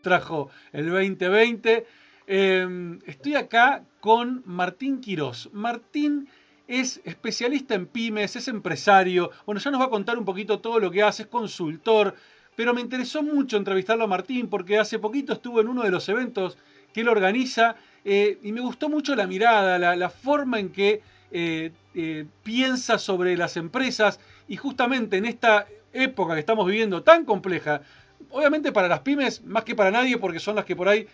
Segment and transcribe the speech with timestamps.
[0.00, 1.86] trajo el 2020.
[2.26, 5.50] Em, estoy acá con Martín Quirós.
[5.52, 6.28] Martín
[6.68, 9.30] es especialista en pymes, es empresario.
[9.44, 12.14] Bueno, ya nos va a contar un poquito todo lo que hace, es consultor.
[12.54, 16.08] Pero me interesó mucho entrevistarlo a Martín porque hace poquito estuvo en uno de los
[16.08, 16.58] eventos
[16.92, 21.72] que él organiza eh, y me gustó mucho la mirada, la, forma en que eh,
[21.94, 27.82] eh, piensa sobre las empresas y justamente en esta época que estamos viviendo tan compleja,
[28.30, 31.06] obviamente para las pymes más que para nadie porque son las que por ahí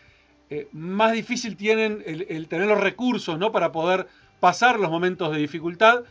[0.73, 3.51] más difícil tienen el, tener los recursos ¿no?
[3.51, 4.07] para poder
[4.39, 6.05] pasar los momentos de dificultad.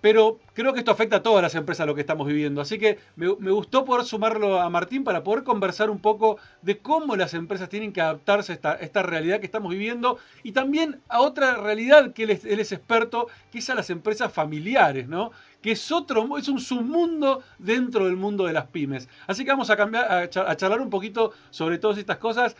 [0.00, 2.60] Pero creo que esto afecta a todas las empresas lo que estamos viviendo.
[2.60, 7.16] Así que me, gustó poder sumarlo a Martín para poder conversar un poco de cómo
[7.16, 11.20] las empresas tienen que adaptarse a esta, esta realidad que estamos viviendo y también a
[11.20, 15.32] otra realidad que él es, él es, experto, que es a las empresas familiares, ¿no?
[15.60, 19.08] Que es otro, es un submundo dentro del mundo de las pymes.
[19.26, 22.54] Así que vamos a, cambiar, a charlar un poquito sobre todas estas cosas.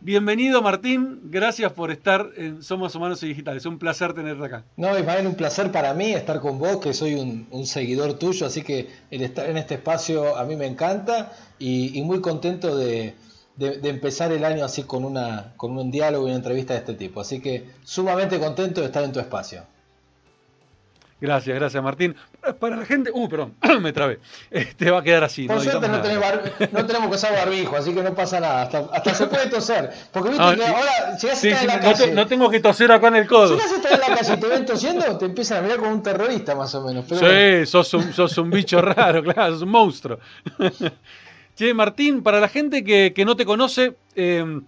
[0.00, 4.64] Bienvenido Martín, gracias por estar en Somos Humanos y Digitales, un placer tenerte acá.
[4.76, 8.62] No, Ismael, un placer para mí estar con vos, que soy un, seguidor tuyo, así
[8.62, 13.16] que el estar en este espacio a mí me encanta y, muy contento de,
[13.58, 17.20] empezar el año así con, una, con un diálogo y una entrevista de este tipo,
[17.20, 19.64] así que sumamente contento de estar en tu espacio.
[21.20, 22.14] Gracias, gracias Martín.
[22.60, 24.20] Para la gente, uh, perdón, me trabé.
[24.76, 25.46] Te va a quedar así.
[25.46, 28.62] Por no suerte no, tenemos que usar barbijo, así que no pasa nada.
[28.92, 29.92] Hasta, se puede toser.
[30.12, 33.08] Porque viste ah, que ahora, si sí, en la calle, no, tengo que toser acá
[33.08, 33.58] en el codo.
[33.58, 36.02] Si estás en la calle y te ven tosiendo, te empiezan a mirar como un
[36.02, 37.04] terrorista más o menos.
[37.08, 40.20] sí, sos, un, sos un bicho raro, claro, sos un monstruo.
[41.56, 44.60] che, Martín, para la gente que, que no te conoce, eh,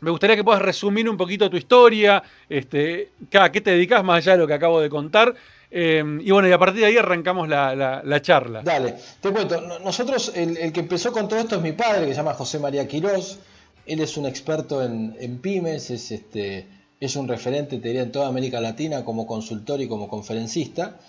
[0.00, 4.18] me gustaría que puedas resumir un poquito tu historia, este, a qué te dedicas más
[4.18, 5.34] allá de lo que acabo de contar
[5.76, 8.62] Em, y bueno, y a partir de ahí arrancamos la, charla.
[8.62, 9.60] Dale, te cuento.
[9.80, 12.86] Nosotros, el, que empezó con todo esto es mi padre, que se llama José María
[12.86, 13.40] Quirós.
[13.84, 16.68] Él es un experto en, pymes, es, este,
[17.00, 21.00] es un referente, te diría, en toda América Latina como consultor y como conferencista.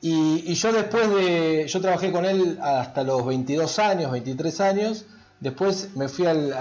[0.00, 5.04] Y, yo después de, yo trabajé con él hasta los 22 años, 23 años.
[5.40, 6.52] Después me fui al,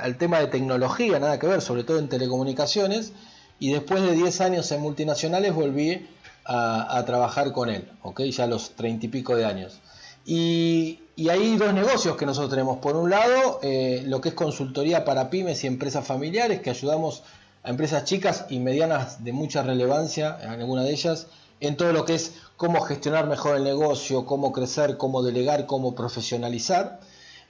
[0.00, 3.12] al tema de tecnología, nada que ver, sobre todo en telecomunicaciones.
[3.60, 6.08] Y después de 10 años en multinacionales volví
[6.48, 8.22] a, trabajar con él, ¿ok?
[8.22, 9.80] Ya a los treinta y pico de años.
[10.24, 12.78] Y, hay dos negocios que nosotros tenemos.
[12.78, 17.22] Por un lado, eh, lo que es consultoría para pymes y empresas familiares, que ayudamos
[17.64, 21.26] a empresas chicas y medianas de mucha relevancia, en alguna de ellas,
[21.60, 25.94] en todo lo que es cómo gestionar mejor el negocio, cómo crecer, cómo delegar, cómo
[25.94, 27.00] profesionalizar.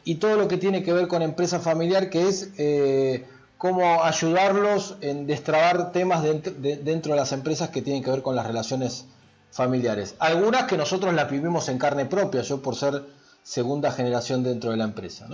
[0.04, 3.26] Y todo lo que tiene que ver con empresa familiar, que es eh,
[3.58, 8.46] cómo ayudarlos en destrabar temas dentro de, las empresas que tienen que ver con las
[8.46, 9.06] relaciones
[9.50, 10.14] familiares.
[10.20, 13.02] Algunas que nosotros las vivimos en carne propia, yo por ser
[13.42, 15.26] segunda generación dentro de la empresa.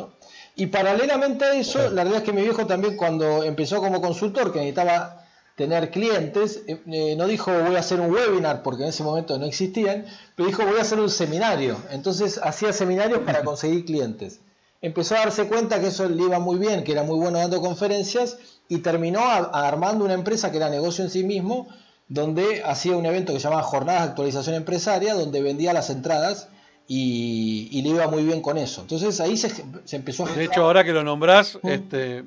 [0.56, 4.52] Y paralelamente a eso, la verdad es que mi viejo también cuando empezó como consultor,
[4.52, 8.88] que necesitaba tener clientes, eh, eh, no dijo voy a hacer un webinar, porque en
[8.88, 11.76] ese momento no existían, pero dijo voy a hacer un seminario.
[11.90, 14.40] Entonces hacía seminarios para conseguir clientes
[14.84, 17.62] empezó a darse cuenta que eso le iba muy bien, que era muy bueno dando
[17.62, 18.36] conferencias
[18.68, 21.68] y terminó armando una empresa que era negocio en sí mismo,
[22.06, 26.48] donde hacía un evento que se llamaba Jornadas de Actualización Empresaria, donde vendía las entradas
[26.86, 28.82] y, le iba muy bien con eso.
[28.82, 29.64] Entonces ahí se,
[29.96, 30.32] empezó a...
[30.32, 31.68] De hecho, ahora que lo nombrás, ¿Mm?
[31.68, 32.24] este,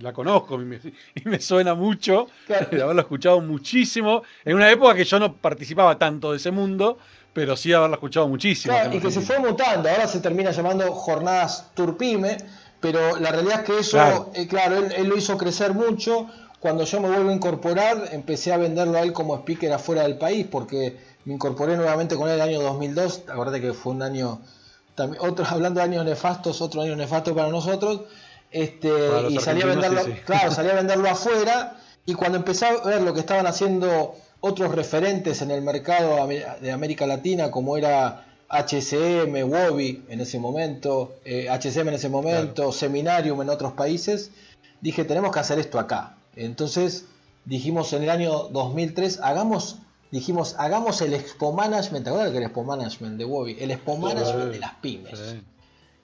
[0.00, 5.18] la conozco y me, suena mucho, de haberlo escuchado muchísimo, en una época que yo
[5.18, 6.96] no participaba tanto de ese mundo,
[7.32, 8.74] pero sí haberla escuchado muchísimo.
[8.92, 12.38] y que se fue mutando, ahora se termina llamando Jornadas Turpime,
[12.80, 16.26] pero la realidad es que eso, claro, eh, él, lo hizo crecer mucho.
[16.60, 20.18] Cuando yo me vuelvo a incorporar, empecé a venderlo a él como speaker afuera del
[20.18, 23.22] país, porque me incorporé nuevamente con él el año 2002.
[23.28, 24.40] Acuérdate que fue un año,
[24.94, 28.02] también, otro, hablando de años nefastos, otro año nefasto para nosotros.
[28.50, 28.90] Este,
[29.28, 31.76] y salí a venderlo, claro, salí a venderlo afuera.
[32.06, 36.72] Y cuando empecé a ver lo que estaban haciendo otros referentes en el mercado de
[36.72, 43.42] América Latina, como era HCM, WOBI en ese momento, HCM eh, en ese momento, Seminarium
[43.42, 44.30] en otros países,
[44.80, 46.16] dije, tenemos que hacer esto acá.
[46.34, 47.04] Entonces
[47.44, 49.76] dijimos en el año 2003, hagamos,
[50.10, 53.56] dijimos, hagamos el Expo Management, ¿te acuerdas que el Expo Management de WOBI?
[53.60, 55.20] El Expo Management de las pymes.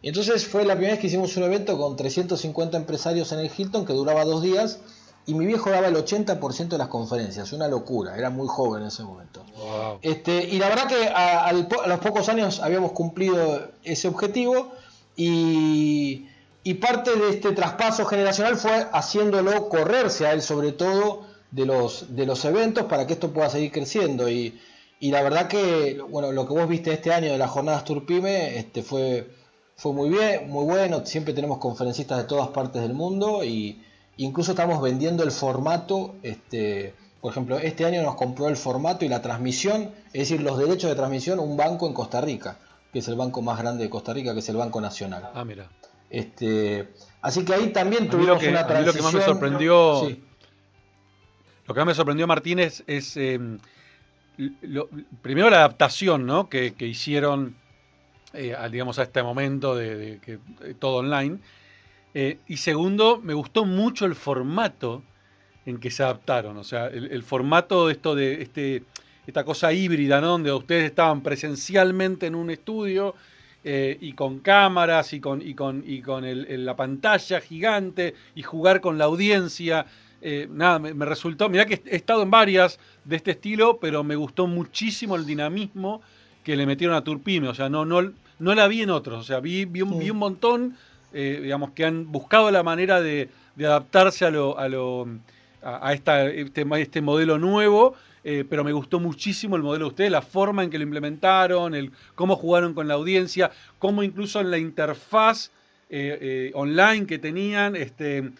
[0.02, 3.50] Y entonces fue la primera vez que hicimos un evento con 350 empresarios en el
[3.56, 4.80] Hilton que duraba dos días
[5.26, 8.88] y mi viejo daba el 80% de las conferencias, una locura, era muy joven en
[8.88, 9.42] ese momento.
[10.02, 14.72] Este, y la verdad que a, los pocos años habíamos cumplido ese objetivo
[15.16, 16.28] y,
[16.80, 22.26] parte de este traspaso generacional fue haciéndolo correrse a él sobre todo de los, de
[22.26, 24.28] los eventos para que esto pueda seguir creciendo.
[24.28, 24.60] Y,
[25.00, 28.82] la verdad que bueno, lo que vos viste este año de las jornadas Turpime este,
[28.82, 29.28] fue
[29.76, 33.82] fue muy bien, muy bueno, siempre tenemos conferencistas de todas partes del mundo y
[34.16, 39.08] incluso estamos vendiendo el formato, este, por ejemplo, este año nos compró el formato y
[39.08, 42.58] la transmisión, es decir, los derechos de transmisión, un banco en Costa Rica,
[42.92, 45.30] que es el banco más grande de Costa Rica, que es el Banco Nacional.
[45.34, 45.68] Ah, mira.
[46.10, 46.90] Este,
[47.22, 48.86] así que ahí también tuvimos una transición.
[48.86, 50.08] lo que más me sorprendió,
[51.66, 53.58] lo que más me sorprendió Martínez es, em,
[55.22, 56.48] primero la adaptación, ¿no?
[56.48, 57.56] Que, hicieron,
[58.32, 60.38] eh, digamos, a este momento de, que
[60.74, 61.38] todo online.
[62.14, 65.02] Eh, y segundo, me gustó mucho el formato
[65.66, 66.56] en que se adaptaron.
[66.56, 68.84] O sea, el, formato de esto de este,
[69.26, 70.28] esta cosa híbrida, ¿no?
[70.28, 73.14] Donde ustedes estaban presencialmente en un estudio
[73.64, 76.24] eh, y con cámaras y con, y con, y con
[76.64, 79.86] la pantalla gigante y jugar con la audiencia.
[80.20, 84.16] Eh, nada, me, resultó, mirá que he estado en varias de este estilo, pero me
[84.16, 86.00] gustó muchísimo el dinamismo
[86.42, 89.22] que le metieron a Turpime, o sea, no, no, no la vi en otros, o
[89.22, 90.76] sea, vi, vi, un, vi un montón,
[91.14, 93.28] eh, digamos, que han buscado la manera de,
[93.58, 95.06] adaptarse a lo, a lo
[95.62, 97.94] a, esta, este, este modelo nuevo
[98.24, 101.74] eh, pero me gustó muchísimo el modelo de ustedes, la forma en que lo implementaron,
[101.74, 105.50] el cómo jugaron con la audiencia, cómo incluso en la interfaz
[105.90, 108.32] eh, eh, online que tenían, este,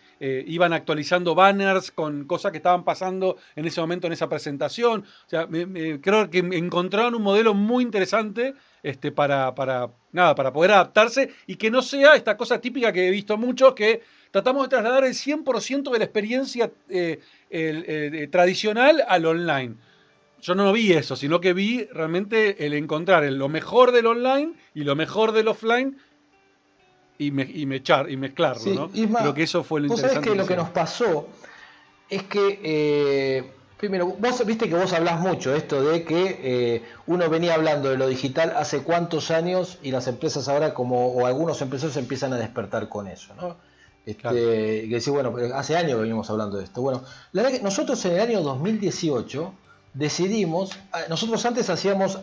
[0.46, 5.04] iban actualizando banners con cosas que estaban pasando en ese momento en esa presentación.
[5.28, 8.54] Creo que encontraron un modelo muy interesante
[8.84, 13.08] este, para, para, nada, para poder adaptarse y que no sea esta cosa típica que
[13.08, 19.24] he visto mucho que tratamos de trasladar el 100% de la experiencia el, tradicional al
[19.24, 19.76] online.
[20.42, 24.84] Yo no vi eso, sino que vi realmente el encontrar lo mejor del online y
[24.84, 25.96] lo mejor del offline
[27.16, 28.90] y, me, y, mechar, y mezclarlo.
[28.90, 30.28] Creo que eso fue lo interesante.
[30.28, 31.26] Que lo que nos pasó
[32.10, 37.28] es que, eh, primero, vos viste que vos hablás mucho esto de que eh, uno
[37.28, 41.60] venía hablando de lo digital hace cuántos años y las empresas ahora, como o algunos
[41.62, 43.34] empresarios empiezan a despertar con eso.
[43.34, 43.56] ¿no?
[44.06, 46.82] Este, que bueno, hace años que venimos hablando de esto.
[46.82, 49.52] Bueno, la verdad que nosotros en el año 2018
[49.94, 52.18] decidimos, ah, nosotros antes hacíamos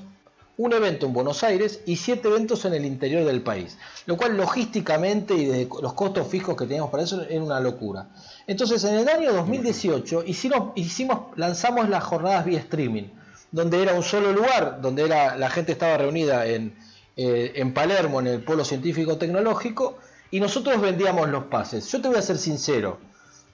[0.61, 4.37] un evento en Buenos Aires y siete eventos en el interior del país, lo cual
[4.37, 8.09] logísticamente y de los costos fijos que teníamos para eso era una locura.
[8.45, 13.05] Entonces en el año 2018 hicimos, hicimos, lanzamos las jornadas vía streaming,
[13.51, 16.75] donde era un solo lugar, donde era, la gente estaba reunida en,
[17.17, 19.97] eh, en Palermo, en el Polo Científico Tecnológico,
[20.29, 21.91] y nosotros vendíamos los pases.
[21.91, 22.99] Yo te voy a ser sincero,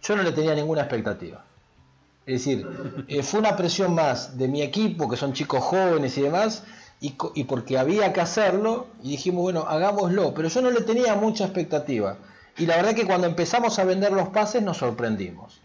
[0.04, 1.46] yo no le tenía ninguna expectativa.
[2.26, 2.68] Es decir,
[3.08, 6.64] eh, fue una presión más de mi equipo, que son chicos jóvenes y demás,
[7.00, 11.16] y, y, porque había que hacerlo, y dijimos, bueno, hagámoslo, pero yo no le tenía
[11.16, 12.18] mucha expectativa.
[12.58, 15.60] Y la verdad que cuando empezamos a vender los pases nos sorprendimos.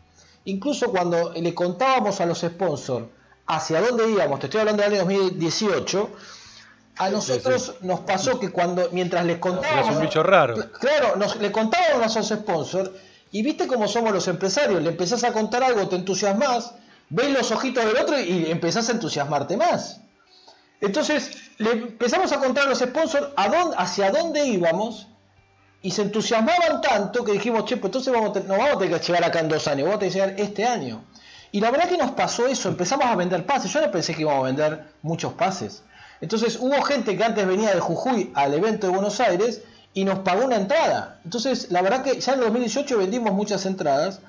[0.44, 3.06] Incluso cuando le contábamos a los sponsors
[3.46, 6.10] hacia dónde íbamos, te estoy hablando del año 2018,
[6.98, 9.88] a nosotros nos pasó que cuando, mientras les contábamos.
[9.88, 10.56] Es un bicho raro.
[10.78, 12.90] Claro, nos, le contábamos a esos sponsors,
[13.30, 16.74] y viste cómo somos los empresarios, le empezás a contar algo, te entusiasmas,
[17.08, 20.01] ves los ojitos del otro y empezás a entusiasmarte más.
[20.82, 25.06] Entonces, le empezamos a contar a los sponsors a dónde, hacia dónde íbamos,
[25.80, 29.24] y se entusiasmaban tanto que dijimos, che, pues entonces vamos vamos a tener que llegar
[29.24, 31.04] acá en dos años, vamos a tener que llegar este año.
[31.52, 33.72] Y la verdad que nos pasó eso, empezamos a vender pases.
[33.72, 35.82] Yo no pensé que íbamos a vender muchos pases.
[36.20, 39.62] Entonces hubo gente que antes venía de Jujuy al evento de Buenos Aires
[39.92, 41.20] y nos pagó una entrada.
[41.24, 44.20] Entonces, la verdad que ya en el 2018 vendimos muchas entradas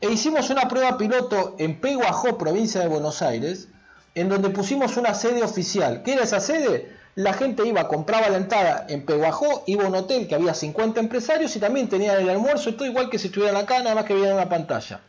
[0.00, 3.68] e hicimos una prueba piloto en Peguajó, provincia de Buenos Aires,
[4.14, 6.02] en donde pusimos una sede oficial.
[6.02, 6.96] ¿Qué era esa sede?
[7.14, 11.00] La gente iba, compraba la entrada en Peguajó, iba a un hotel que había 50
[11.00, 14.14] empresarios y también tenían el almuerzo todo igual que si estuvieran acá, nada más que
[14.14, 15.00] veían una pantalla.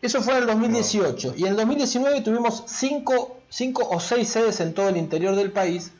[0.00, 1.34] Eso fue en el 2018.
[1.36, 3.38] Y en el 2019 tuvimos 5
[3.90, 5.90] o 6 sedes en todo el interior del país,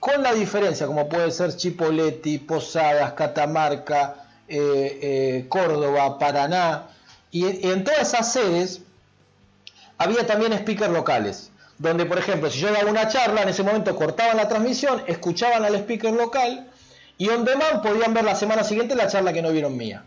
[0.00, 6.88] con la diferencia, como puede ser Chipoleti, Posadas, Catamarca, eh, eh, Córdoba, Paraná.
[7.30, 8.80] Y, en todas esas sedes
[9.98, 11.50] había también speakers locales.
[11.78, 15.64] Donde, por ejemplo, si yo daba una charla, en ese momento cortaban la transmisión, escuchaban
[15.64, 16.68] al speaker local
[17.18, 20.04] y on demand podían ver la semana siguiente la charla que no vieron mía.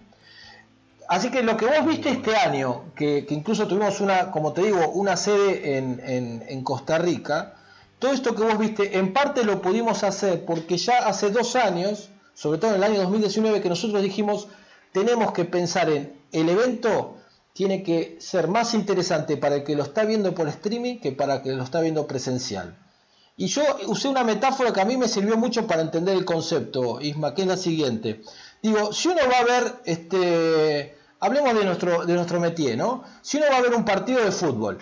[1.08, 4.90] Así que lo que vos viste este año, que, incluso tuvimos una, como te digo,
[4.90, 7.54] una sede en, Costa Rica,
[8.00, 12.10] todo esto que vos viste, en parte lo pudimos hacer porque ya hace dos años,
[12.34, 14.50] sobre todo en el año 2019, que nosotros dijimos,
[14.92, 17.17] tenemos que pensar en el evento
[17.58, 21.38] tiene que ser más interesante para el que lo está viendo por streaming que para
[21.38, 22.78] el que lo está viendo presencial.
[23.36, 27.02] Y yo usé una metáfora que a mí me sirvió mucho para entender el concepto,
[27.02, 28.22] Isma, que es la siguiente.
[28.62, 33.04] Digo, si uno va a ver este hablemos de nuestro, de nuestro métier, ¿no?
[33.24, 34.78] Si uno va a ver un partido de fútbol,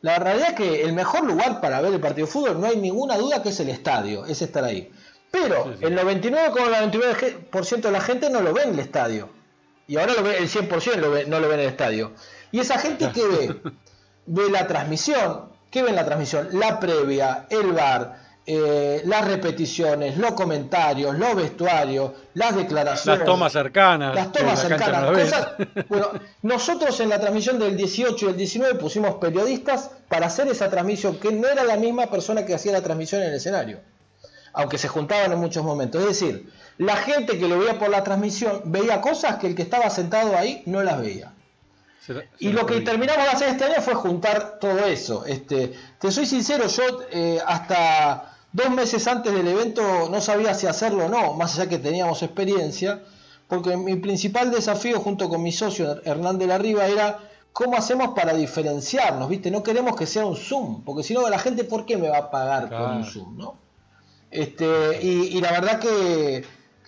[0.00, 2.78] la realidad es que el mejor lugar para ver el partido de fútbol no hay
[2.78, 4.90] ninguna duda que es el estadio, es estar ahí.
[5.30, 9.37] Pero el 99,99% de la gente no lo ve en el estadio.
[9.88, 12.12] Y ahora lo ve, el 100% no lo ve en el estadio.
[12.52, 13.60] Y esa gente que ve,
[14.26, 15.48] ve la transmisión.
[15.70, 16.48] ¿Qué ve en la transmisión?
[16.52, 23.20] La previa, el bar, eh, las repeticiones, los comentarios, los vestuarios, las declaraciones.
[23.20, 24.14] Las tomas cercanas.
[24.14, 25.46] Las tomas cercanas.
[25.88, 26.10] bueno,
[26.42, 31.16] nosotros en la transmisión del 18 y el 19 pusimos periodistas para hacer esa transmisión,
[31.16, 33.80] que no era la misma persona que hacía la transmisión en el escenario,
[34.52, 36.00] aunque se juntaban en muchos momentos.
[36.02, 39.62] Es decir, la gente que lo veía por la transmisión veía cosas que el que
[39.62, 41.32] estaba sentado ahí no las veía
[42.38, 45.24] y lo que terminamos de hacer este año fue juntar todo eso.
[45.26, 50.66] Este, te soy sincero, yo eh, hasta dos meses antes del evento no sabía si
[50.66, 53.02] hacerlo o no, más allá que teníamos experiencia,
[53.46, 57.18] porque mi principal desafío junto con mi socio Hernán de la Riva era
[57.52, 59.50] cómo hacemos para diferenciarnos, ¿viste?
[59.50, 62.18] No queremos que sea un Zoom, porque si no la gente, ¿por qué me va
[62.18, 63.67] a pagar por un Zoom, no?
[64.30, 66.44] Este, y, la verdad que,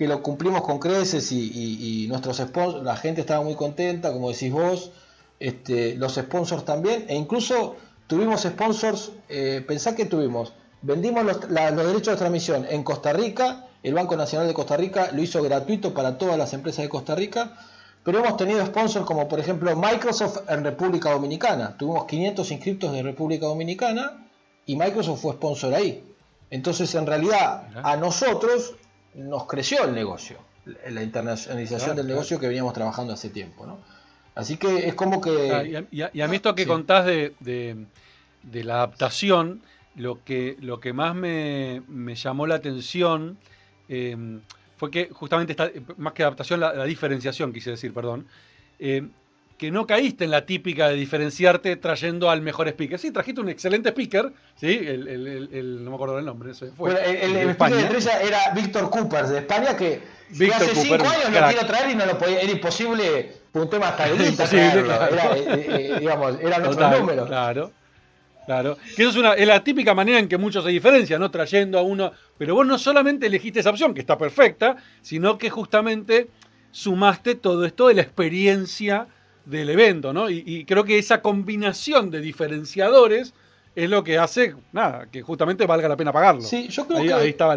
[0.07, 4.93] lo cumplimos con creces y, nuestros sponsors, la gente estaba muy contenta, como decís vos,
[5.39, 12.15] este, los sponsors también, e incluso tuvimos sponsors, eh, pensá que tuvimos, vendimos los, derechos
[12.15, 16.19] de transmisión en Costa Rica, el Banco Nacional de Costa Rica lo hizo gratuito para
[16.19, 17.57] todas las empresas de Costa Rica,
[18.05, 23.03] pero hemos tenido sponsors como por ejemplo Microsoft en República Dominicana, tuvimos 500 inscriptos de
[23.03, 24.27] República Dominicana
[24.67, 26.05] y Microsoft fue sponsor ahí.
[26.51, 28.75] Entonces en realidad a nosotros
[29.15, 30.39] nos creció el negocio,
[30.89, 33.67] la internacionalización del negocio que veníamos trabajando hace tiempo.
[33.67, 33.79] ¿no?
[34.35, 35.87] Así que es como que...
[35.91, 39.63] y, a, mí esto que contás de, de, la adaptación,
[39.95, 41.83] lo que, lo que más me,
[42.15, 43.39] llamó la atención
[43.89, 44.41] em,
[44.77, 48.27] fue que justamente, esta, más que adaptación, la, diferenciación, quise decir, perdón,
[48.79, 49.11] em,
[49.61, 52.99] que no caíste en la típica de diferenciarte trayendo al mejor speaker.
[52.99, 54.69] Sí, trajiste un excelente speaker, ¿sí?
[54.69, 56.93] El, no me acuerdo del nombre, ese fue.
[56.93, 60.01] el, el speaker de estrella era Víctor Cooper de España, que,
[60.51, 64.09] hace cinco años lo quiero traer y no lo podía, era imposible un tema hasta
[64.09, 67.27] Era, eh, eh, eh, digamos, era nuestro número.
[67.27, 67.71] Claro.
[68.47, 71.31] Claro, que eso es, una, es la típica manera en que muchos se diferencian, ¿no?
[71.31, 72.13] Trayendo a uno.
[72.39, 76.29] Pero vos no solamente elegiste esa opción, que está perfecta, sino que justamente
[76.71, 79.07] sumaste todo esto de la experiencia
[79.45, 80.31] del evento, ¿no?
[80.31, 83.35] Y, creo que esa combinación de diferenciadores
[83.75, 86.43] es lo que hace, nada, que justamente valga la pena pagarlo.
[86.43, 87.13] Sí, yo creo que.
[87.13, 87.57] Ahí estaba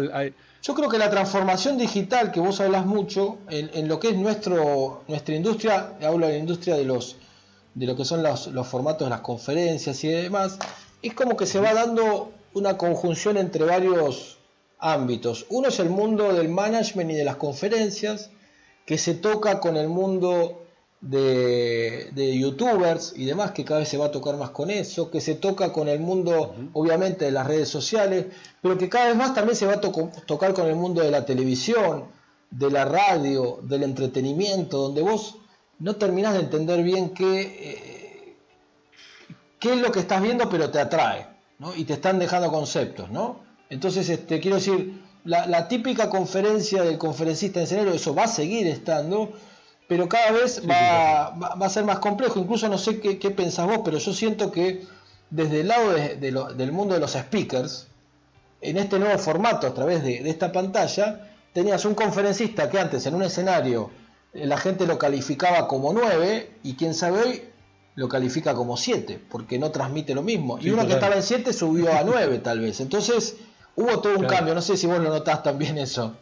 [0.64, 5.02] yo creo que la transformación digital que vos hablas mucho en, lo que es nuestro,
[5.08, 7.16] nuestra industria, hablo de la industria de los
[7.74, 10.58] de lo que son los, formatos de las conferencias y demás,
[11.02, 14.38] es como que se va dando una conjunción entre varios
[14.78, 15.44] ámbitos.
[15.50, 18.30] Uno es el mundo del management y de las conferencias,
[18.86, 20.63] que se toca con el mundo
[21.04, 25.20] de, youtubers y demás, que cada vez se va a tocar más con eso, que
[25.20, 28.26] se toca con el mundo, obviamente, de las redes sociales,
[28.62, 31.24] pero que cada vez más también se va a tocar con el mundo de la
[31.24, 32.04] televisión,
[32.50, 35.36] de la radio, del entretenimiento, donde vos
[35.78, 38.36] no terminás de entender bien qué, eh,
[39.58, 41.26] qué es lo que estás viendo, pero te atrae,
[41.58, 41.74] ¿no?
[41.74, 43.40] Y te están dejando conceptos, ¿no?
[43.68, 48.28] Entonces, este, quiero decir, la, la típica conferencia del conferencista en escenario, eso va a
[48.28, 49.32] seguir estando,
[49.88, 52.38] pero cada vez va, va, a ser más complejo.
[52.38, 54.84] Incluso no sé qué, qué, pensás vos, pero yo siento que
[55.30, 57.88] desde el lado de, del mundo de los speakers,
[58.60, 63.14] en este nuevo formato, a través de, esta pantalla, tenías un conferencista que antes en
[63.14, 63.90] un escenario
[64.32, 67.42] eh, la gente lo calificaba como 9 y quien sabe hoy
[67.96, 70.58] lo califica como 7, porque no transmite lo mismo.
[70.60, 72.80] y uno que estaba en 7 subió a 9 tal vez.
[72.80, 73.36] Entonces
[73.76, 76.16] hubo todo un cambio, no sé si vos lo notás también eso.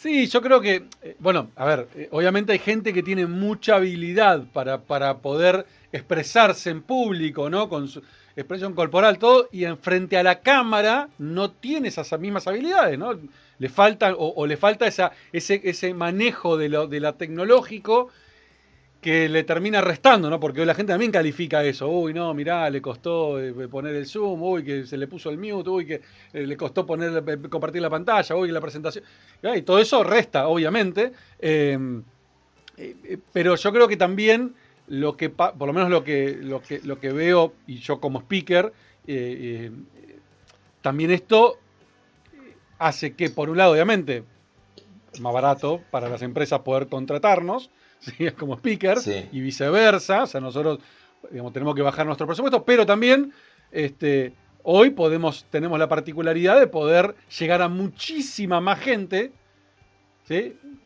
[0.00, 3.74] Sí, yo creo que, eh, bueno, a ver, eh, obviamente hay gente que tiene mucha
[3.76, 7.68] habilidad para, para poder expresarse en público, ¿no?
[7.68, 8.02] Con su
[8.34, 13.12] expresión corporal, todo, y en frente a la cámara no tiene esas mismas habilidades, ¿no?
[13.58, 18.08] Le falta, o, le falta esa, ese, ese manejo de lo, de la tecnológico
[19.00, 20.38] que le termina restando, ¿no?
[20.38, 21.88] Porque la gente también califica eso.
[21.88, 25.38] Uy, no, mirá, le costó eh, poner el zoom, uy, que se le puso el
[25.38, 26.02] mute, uy, que
[26.32, 29.04] eh, le costó poner, eh, compartir la pantalla, uy, la presentación.
[29.54, 31.12] Y todo eso resta, obviamente.
[31.38, 32.02] Em,
[33.32, 34.54] pero yo creo que también
[34.88, 38.20] lo que, por lo menos lo que, lo que, lo que veo, y yo como
[38.20, 38.72] speaker,
[40.80, 41.58] también esto
[42.78, 44.24] hace que, por un lado, obviamente,
[45.20, 47.70] más barato para las empresas poder contratarnos,
[48.38, 48.98] como speaker
[49.32, 50.24] y viceversa.
[50.24, 50.78] O sea, nosotros
[51.30, 53.32] digamos, tenemos que bajar nuestro presupuesto, pero también
[53.70, 59.32] este, hoy podemos, tenemos la particularidad de poder llegar a muchísima más gente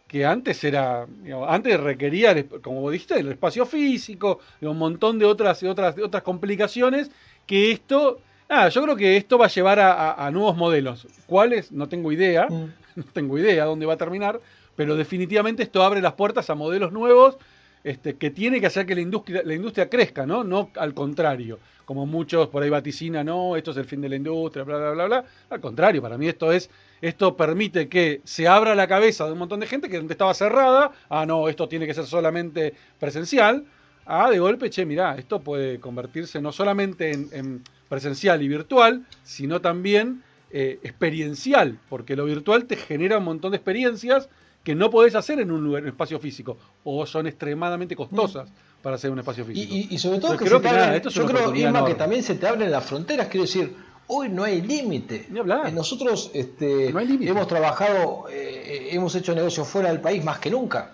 [0.08, 1.06] que antes era,
[1.48, 7.10] antes requería, como vos dijiste, el espacio físico, un montón de otras, otras, otras complicaciones
[7.46, 11.06] que esto Nada, yo creo que esto va a llevar a, nuevos modelos.
[11.26, 11.72] ¿Cuáles?
[11.72, 12.46] No tengo idea.
[12.48, 12.72] Mm.
[12.96, 14.40] No tengo idea dónde va a terminar.
[14.76, 17.36] Pero definitivamente esto abre las puertas a modelos nuevos
[17.84, 20.42] este, que tiene que hacer que la industria, la industria crezca, ¿no?
[20.42, 21.58] No al contrario.
[21.84, 24.90] Como muchos por ahí vaticinan, no, esto es el fin de la industria, bla, bla,
[24.92, 25.24] bla, bla.
[25.50, 26.70] Al contrario, para mí esto es,
[27.02, 30.92] esto permite que se abra la cabeza de un montón de gente que estaba cerrada,
[31.10, 33.66] ah, no, esto tiene que ser solamente presencial,
[34.06, 39.60] ah, de golpe, che, mirá, esto puede convertirse no solamente en, presencial y virtual, sino
[39.60, 44.30] también eh, experiencial, porque lo virtual te genera un montón de experiencias
[44.64, 48.82] que no podés hacer en un, lugar, espacio físico o son extremadamente costosas mm.
[48.82, 49.72] para hacer un espacio físico.
[49.72, 53.76] Y, sobre todo que, yo creo, que también se te abren las fronteras, quiero decir,
[54.08, 55.28] hoy no hay límite.
[55.32, 60.92] Eh, nosotros este, hemos trabajado, eh, hemos hecho negocios fuera del país más que nunca.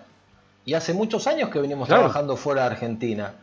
[0.65, 3.33] Y hace muchos años que venimos trabajando fuera de Argentina.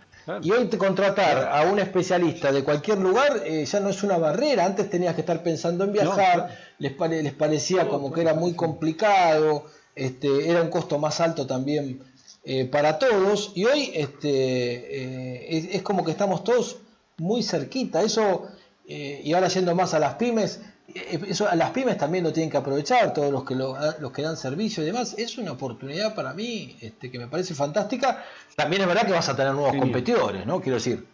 [0.43, 4.19] Y hoy te contratar a un especialista de cualquier lugar eh, ya no es una
[4.19, 4.67] barrera.
[4.67, 9.65] Antes tenías que estar pensando en viajar, les, les parecía como que era muy complicado.
[9.99, 12.01] Este, era un costo más alto también
[12.45, 16.79] eh, para todos y hoy este, eh, es, como que estamos todos
[17.17, 18.01] muy cerquita.
[18.03, 18.47] Eso,
[18.87, 20.61] eh, y ahora yendo más a las pymes,
[20.95, 24.37] eso a las pymes también lo tienen que aprovechar, todos los que, los que dan
[24.37, 25.17] servicio y demás.
[25.19, 28.25] Es una oportunidad para mí este, que me parece fantástica.
[28.55, 30.61] También es verdad que vas a tener nuevos competidores, ¿no?
[30.61, 31.09] Quiero decir,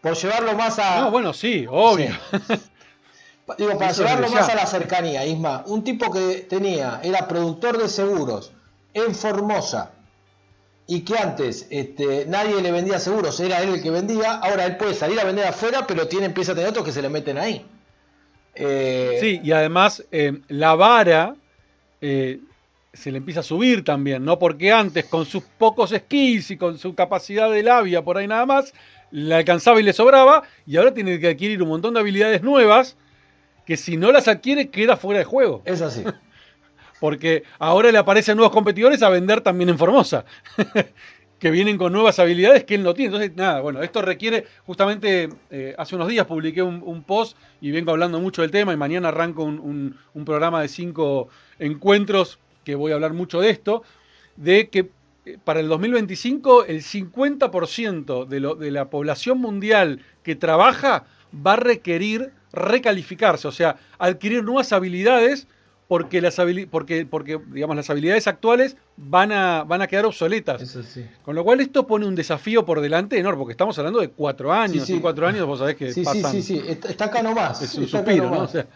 [0.00, 1.02] por llevarlo más a...
[1.02, 2.16] No, bueno, sí, obvio.
[3.56, 7.88] Digo, para llevarlo más a la cercanía, Isma, un tipo que tenía, era productor de
[7.88, 8.52] seguros
[8.94, 9.92] en Formosa
[10.86, 14.76] y que antes este, nadie le vendía seguros, era él el que vendía, ahora él
[14.76, 17.38] puede salir a vender afuera, pero tiene, empieza a tener otros que se le meten
[17.38, 17.64] ahí.
[18.56, 21.36] Eh, sí, y además eh, la vara
[22.00, 22.40] eh,
[22.92, 24.38] se le empieza a subir también, ¿no?
[24.38, 28.44] Porque antes con sus pocos skills y con su capacidad de labia por ahí nada
[28.44, 28.74] más,
[29.12, 32.96] le alcanzaba y le sobraba, y ahora tiene que adquirir un montón de habilidades nuevas
[33.70, 35.62] que si no las adquiere queda fuera de juego.
[35.64, 36.02] Es así.
[36.98, 40.24] Porque ahora le aparecen nuevos competidores a vender también en Formosa.
[41.38, 43.14] que vienen con nuevas habilidades que él no tiene.
[43.14, 47.92] Entonces, nada, bueno, esto requiere, justamente eh, hace unos días publiqué un, post y vengo
[47.92, 51.28] hablando mucho del tema y mañana arranco un, programa de cinco
[51.60, 53.84] encuentros que voy a hablar mucho de esto,
[54.34, 54.90] de que
[55.26, 61.52] eh, para el 2025 el 50% de, lo, de la población mundial que trabaja va
[61.52, 65.46] a requerir recalificarse, o sea, adquirir nuevas habilidades
[65.90, 66.36] porque las,
[66.70, 70.78] porque, porque, digamos, las habilidades actuales van a, van a quedar obsoletas.
[71.24, 74.52] Con lo cual esto pone un desafío por delante enorme, porque estamos hablando de cuatro
[74.52, 76.30] años, y cuatro años vos sabés que sí, pasan...
[76.30, 77.60] Sí, sí, sí, está acá nomás.
[77.60, 78.42] Es un suspiro, ¿no?
[78.42, 78.66] O sea,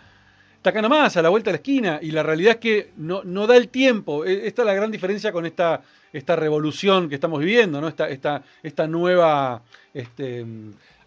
[0.56, 3.22] está acá nomás, a la vuelta de la esquina, y la realidad es que no,
[3.22, 4.24] no da el tiempo.
[4.24, 5.82] E, esta es la gran diferencia con esta,
[6.12, 7.86] esta revolución que estamos viviendo, ¿no?
[7.86, 9.62] Esta, esta, esta nueva...
[9.94, 10.44] Este,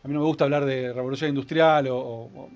[0.03, 2.49] a mí no me gusta hablar de revolución industrial o,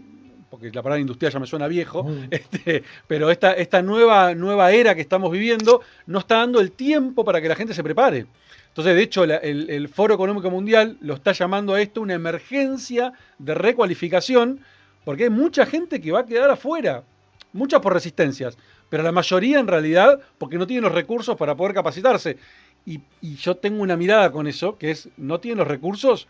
[0.49, 4.93] porque la palabra industrial ya me suena viejo, este, pero esta, esta nueva, nueva era
[4.93, 8.27] que estamos viviendo no está dando el tiempo para que la gente se prepare.
[8.67, 13.53] Entonces, de hecho, el, Foro Económico Mundial lo está llamando a esto una emergencia de
[13.53, 14.61] recualificación,
[15.03, 17.03] porque hay mucha gente que va a quedar afuera,
[17.51, 18.57] muchas por resistencias,
[18.89, 22.37] pero la mayoría en realidad porque no tienen los recursos para poder capacitarse.
[22.85, 26.29] Y, y yo tengo una mirada con eso, que es, no tienen los recursos,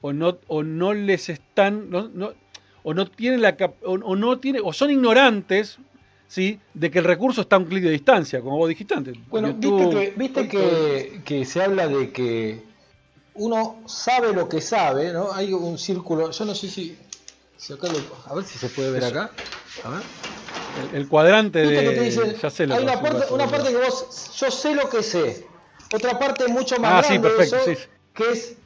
[0.00, 1.90] o no, o no les están,
[2.82, 5.78] o no tienen la o, no tiene, o son ignorantes
[6.28, 6.60] ¿sí?
[6.74, 9.16] de que el recurso está a un clic de distancia, como vos dijiste antes.
[9.28, 12.62] Bueno, viste, que, que, se habla de que
[13.34, 15.32] uno sabe lo que sabe, ¿no?
[15.32, 16.96] Hay un círculo, yo no sé si,
[18.28, 19.30] a ver si se puede ver acá.
[19.84, 20.02] A ver.
[20.92, 22.36] El, cuadrante de.
[22.40, 25.46] ya sé lo hay una, parte, una parte que vos, yo sé lo que sé.
[25.92, 27.82] Otra parte mucho más ah, grande sí, perfecto,
[28.14, 28.56] que es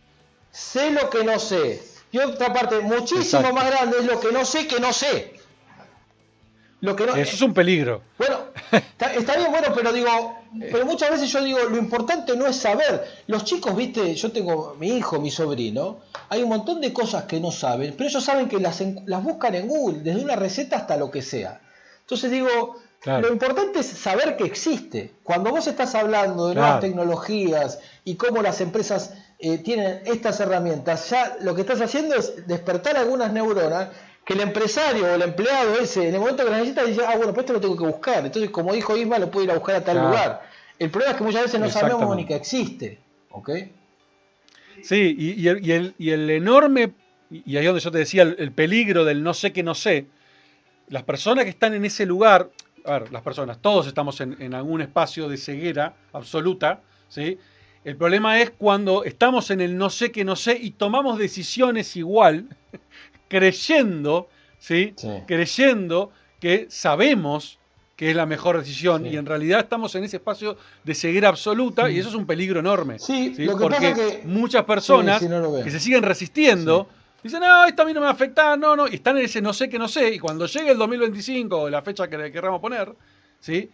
[0.52, 1.82] sé lo que no sé.
[2.12, 5.32] Y otra parte muchísimo más grande es lo que no sé que no sé.
[6.80, 8.02] Lo que no, Eso es un peligro.
[8.18, 8.40] Bueno,
[8.72, 10.10] está, bien bueno, pero digo,
[10.58, 13.06] pero muchas veces yo digo, lo importante no es saber.
[13.28, 17.38] Los chicos, viste, yo tengo mi hijo, mi sobrino, hay un montón de cosas que
[17.38, 20.96] no saben, pero ellos saben que las, las buscan en Google, desde una receta hasta
[20.96, 21.60] lo que sea.
[22.00, 25.12] Entonces digo, lo importante es saber que existe.
[25.22, 31.10] Cuando vos estás hablando de nuevas tecnologías y cómo las empresas eh, tienen estas herramientas,
[31.10, 33.88] ya lo que estás haciendo es despertar algunas neuronas
[34.24, 37.16] que el empresario o el empleado ese, en el momento que lo necesita, dice, ah,
[37.16, 38.24] bueno, pues esto lo tengo que buscar.
[38.24, 40.42] Entonces, como dijo Isma, lo puedo ir a buscar a tal lugar.
[40.78, 43.00] El problema es que muchas veces no sabemos ni que existe.
[43.30, 43.50] ¿Ok?
[44.80, 46.92] Sí, y, el, y, el, enorme,
[47.28, 50.06] y ahí es donde yo te decía, el, peligro del no sé que no sé,
[50.86, 52.48] las personas que están en ese lugar,
[52.84, 57.38] a ver, las personas, todos estamos en, en algún espacio de ceguera absoluta, ¿sí?
[57.84, 61.96] El problema es cuando estamos en el no sé que no sé y tomamos decisiones
[61.96, 62.46] igual
[63.28, 64.94] creyendo, ¿sí?
[64.96, 65.08] Sí.
[65.26, 67.58] Creyendo que sabemos
[67.96, 69.10] que es la mejor decisión Sí.
[69.10, 72.60] y en realidad estamos en ese espacio de ceguera absoluta y eso es un peligro
[72.60, 72.98] enorme.
[72.98, 76.88] Sí, lo que Porque pasa que- muchas personas no que se siguen resistiendo
[77.22, 79.52] dicen, no, esto a mí no me afecta, no, no, y están en ese no
[79.52, 82.60] sé que no sé, y cuando llegue el 2025 o la fecha que le querramos
[82.60, 82.92] poner,
[83.38, 83.70] ¿sí?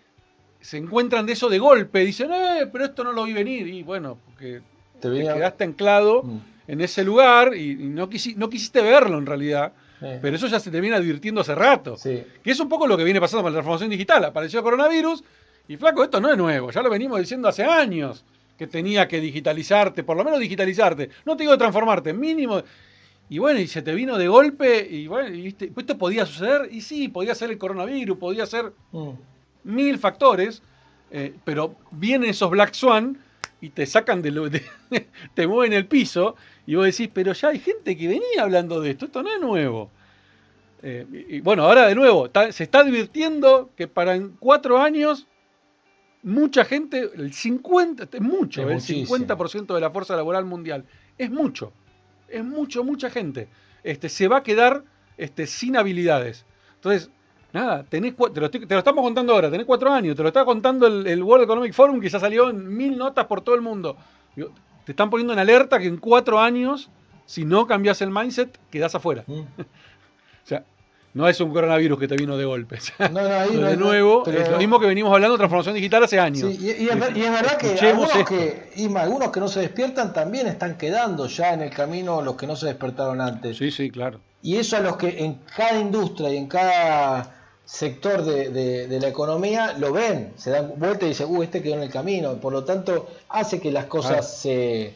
[0.61, 3.83] Se encuentran de eso de golpe, dicen, eh, pero esto no lo vi venir, y
[3.83, 4.61] bueno, porque
[5.01, 6.38] Te te quedaste anclado Mm.
[6.66, 10.47] en ese lugar y, y no, quisi- no quisiste verlo en realidad, Eh, pero eso
[10.47, 11.97] ya se te viene advirtiendo hace rato.
[11.97, 12.23] sí.
[12.42, 14.25] Que es un poco lo que viene pasando con la transformación digital.
[14.25, 15.25] Apareció el coronavirus
[15.66, 18.25] y flaco, esto no es nuevo, ya lo venimos diciendo hace años
[18.57, 21.11] que tenía que digitalizarte, por lo menos digitalizarte.
[21.25, 22.62] No te digo transformarte, mínimo.
[23.29, 26.25] Y bueno, y se te vino de golpe y bueno, y viste, pues esto podía
[26.27, 29.11] suceder y sí, podía ser el coronavirus, podía ser Mm.
[29.69, 30.63] Mil factores,
[31.11, 33.19] eh, pero vienen esos Black Swan
[33.61, 34.65] y te sacan de lo, de-
[35.35, 38.91] te mueven el piso y vos decís, pero ya hay gente que venía hablando de
[38.91, 39.91] esto, esto no es nuevo.
[40.83, 45.27] Eh, y, y bueno, ahora de nuevo, se está advirtiendo que para en cuatro años
[46.23, 49.27] mucha gente, el 50, es mucho, Es el muchísimo.
[49.37, 50.85] 50% de la fuerza laboral mundial,
[51.17, 51.73] es mucho,
[52.29, 53.49] es mucho, mucha gente.
[53.83, 54.85] Este, se va a quedar
[55.17, 56.45] este, sin habilidades.
[56.75, 57.11] Entonces,
[57.53, 60.29] nada, tenés, te, lo estoy- te lo estamos contando ahora, tenés cuatro años, te lo
[60.29, 63.55] está contando el, el World Economic Forum que ya salió en mil notas por todo
[63.55, 63.97] el mundo.
[64.85, 66.89] Te están poniendo en alerta que en cuatro años,
[67.27, 69.25] si no cambias el mindset, quedás afuera.
[69.27, 69.41] Mm.
[70.45, 70.65] O sea,
[71.13, 72.79] no es un coronavirus que te vino de golpe.
[72.99, 75.75] No, no, ahí no- de nuevo, pero- es lo mismo que venimos hablando de transformación
[75.75, 76.51] digital hace años.
[76.51, 79.49] Sí, y, y es, ver- y es verdad que algunos, que, Isma, algunos que no
[79.49, 83.59] se despiertan también están quedando ya en el camino los que no se despertaron antes.
[83.59, 84.21] Sí, sí, claro.
[84.41, 87.38] Y eso a los que en cada industria y en cada
[87.71, 91.61] sector de, de- de la economía lo ven, se dan vuelta y dicen, uh, este
[91.63, 92.35] quedó en el camino.
[92.41, 94.95] Por lo tanto, hace que las cosas se,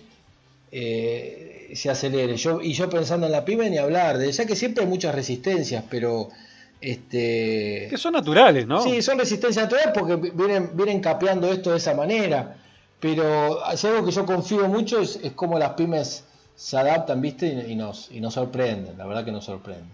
[0.70, 2.36] eh, se aceleren.
[2.36, 5.14] Yo, y yo pensando en la pyme ni hablar, de ya que siempre hay muchas
[5.14, 6.28] resistencias, pero
[6.80, 8.82] este Que son naturales, ¿no?
[8.82, 12.56] Sí, son resistencias naturales porque vienen, vienen capeando esto de esa manera.
[13.00, 16.24] Pero si algo que yo confío mucho es, es cómo las pymes
[16.56, 17.46] se adaptan, ¿viste?
[17.68, 19.90] Y, y nos, y nos sorprenden, la verdad que nos sorprenden.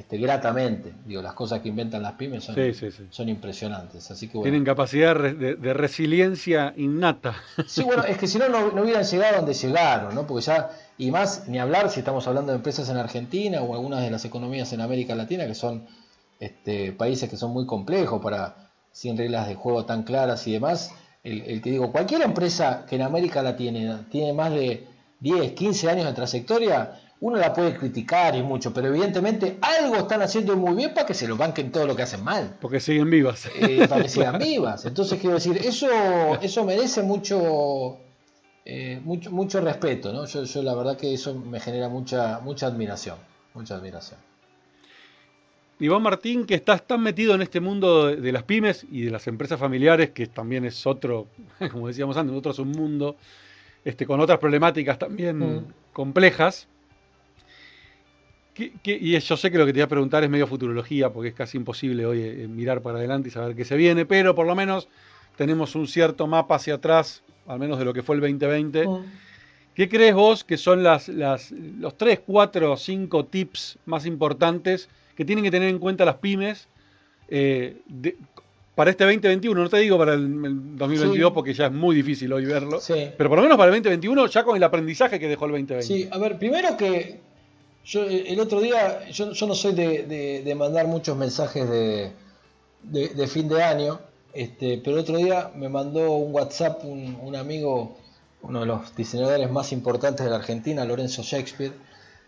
[0.00, 3.06] Este, gratamente, digo, las cosas que inventan las pymes son, Sí, sí, sí.
[3.10, 4.10] son impresionantes.
[4.10, 4.50] Así que bueno.
[4.50, 7.36] Tienen capacidad de, resiliencia innata.
[7.66, 10.26] Sí, bueno, es que si no, no, no hubieran llegado donde llegaron, ¿no?
[10.26, 14.00] Porque ya, y más, ni hablar si estamos hablando de empresas en Argentina o algunas
[14.00, 15.86] de las economías en América Latina, que son
[16.38, 20.94] este, países que son muy complejos para, sin reglas de juego tan claras y demás.
[21.22, 24.86] El, el que digo, cualquier empresa que en América Latina tiene más de
[25.20, 30.22] 10, 15 años de trayectoria, uno la puede criticar y mucho, pero evidentemente algo están
[30.22, 33.10] haciendo muy bien para que se lo banquen todo lo que hacen mal Porque siguen
[33.10, 33.48] vivas.
[33.54, 34.86] eh, para que sigan vivas.
[34.86, 35.86] Entonces quiero decir, eso,
[36.40, 37.98] eso merece mucho,
[38.64, 40.24] eh, mucho, mucho respeto, ¿no?
[40.26, 43.16] Yo, yo la verdad que eso me genera mucha, mucha admiración,
[43.54, 44.18] mucha admiración.
[45.78, 49.26] Vos, Martín, que estás tan metido en este mundo de, las pymes y de las
[49.26, 51.26] empresas familiares, que también es otro,
[51.72, 53.16] como decíamos antes, otro submundo,
[53.84, 55.64] este, con otras problemáticas también Mm.
[55.94, 56.66] complejas.
[58.60, 61.08] ¿Qué- qué- y yo sé que lo que te voy a preguntar es medio futurología,
[61.10, 64.34] porque es casi imposible hoy eh, mirar para adelante y saber qué se viene, pero
[64.34, 64.86] por lo menos
[65.36, 68.84] tenemos un cierto mapa hacia atrás, al menos de lo que fue el 2020.
[69.74, 75.24] ¿Qué crees vos que son las, las, los 3, 4, 5 tips más importantes que
[75.24, 76.68] tienen que tener en cuenta las pymes
[77.28, 78.16] eh, de-
[78.74, 79.62] para este 2021?
[79.62, 81.34] No te digo para el, el 2022 Sí.
[81.34, 83.08] porque ya es muy difícil hoy verlo, Sí.
[83.16, 85.86] pero por lo menos para el 2021 ya con el aprendizaje que dejó el 2020.
[85.86, 87.20] Sí, a ver, primero que
[87.84, 91.68] yo eh, el otro día, yo, yo no soy de, de- de mandar muchos mensajes
[91.68, 92.12] de,
[93.28, 94.00] fin de año,
[94.32, 97.96] este, pero el otro día me mandó un WhatsApp un, un amigo,
[98.42, 101.72] uno de los diseñadores más importantes de la Argentina, Lorenzo Shakespeare,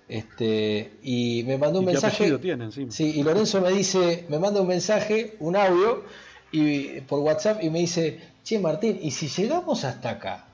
[0.08, 2.38] este, y me mandó un ¿Y mensaje.
[2.38, 2.90] tiene encima?
[2.92, 6.02] Sí, y Lorenzo me dice, me manda un mensaje, un audio,
[6.50, 10.46] y por WhatsApp y me dice, che Martín, ¿y si llegamos hasta acá?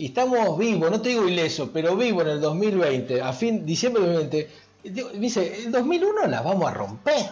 [0.00, 4.02] Y estamos vivos, no te digo ileso, pero vivo en el 2020, a fin diciembre
[4.02, 4.50] del 2020,
[4.84, 7.30] digo, me dice, el 2001 la vamos a romper.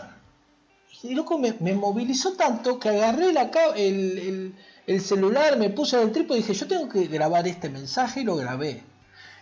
[1.03, 4.55] Y loco, me, me movilizó tanto que agarré la, ca- el, el-
[4.87, 8.21] el celular, me puse en el trípode y dije, yo tengo que grabar este mensaje
[8.21, 8.83] y lo grabé.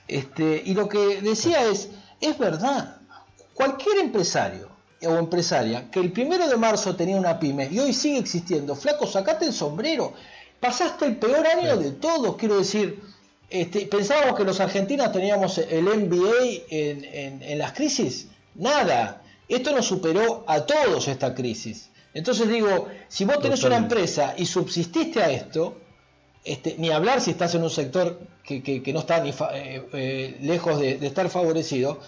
[0.07, 1.89] Este, y lo que decía es,
[2.21, 2.99] es verdad,
[3.55, 4.69] cualquier empresario
[5.05, 9.05] o empresaria que el primero de marzo tenía una pyme y hoy sigue existiendo, flaco,
[9.07, 10.15] sacate el sombrero,
[10.61, 13.03] pasaste el peor año de todos, quiero decir,
[13.51, 19.73] este, pensábamos que los argentinos teníamos el MBA en, en- en las crisis, nada, esto
[19.73, 21.91] nos superó a todos esta crisis.
[22.15, 25.79] Entonces digo, si vos tenés una empresa y subsististe a esto,
[26.45, 29.51] este, ni hablar si estás en un sector que, que- que no está ni fa-
[29.57, 32.01] eh, eh, lejos de, de estar favorecido,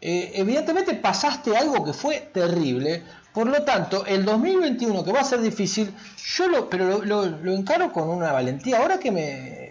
[0.00, 3.02] eh, evidentemente pasaste algo que fue terrible.
[3.32, 5.94] Por lo tanto, el 2021, que va a ser difícil,
[6.36, 8.78] yo lo, pero lo, lo, encaro con una valentía.
[8.78, 9.61] Ahora que me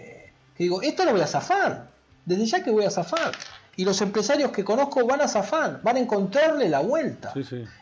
[0.55, 1.89] que digo, esto lo voy a zafar.
[2.25, 3.31] Desde ya que voy a zafar.
[3.77, 7.33] Y los empresarios que conozco van a zafar, van a encontrarle la vuelta.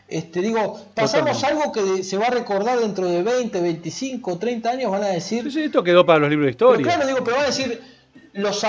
[0.06, 4.90] Este, digo, pasamos algo que se va a recordar dentro de 20, 25, 30 años,
[4.90, 5.50] van a decir.
[5.50, 6.82] Sí, esto quedó para los libros de historia.
[6.84, 7.80] claro, digo, pero van a decir,
[8.32, 8.64] los,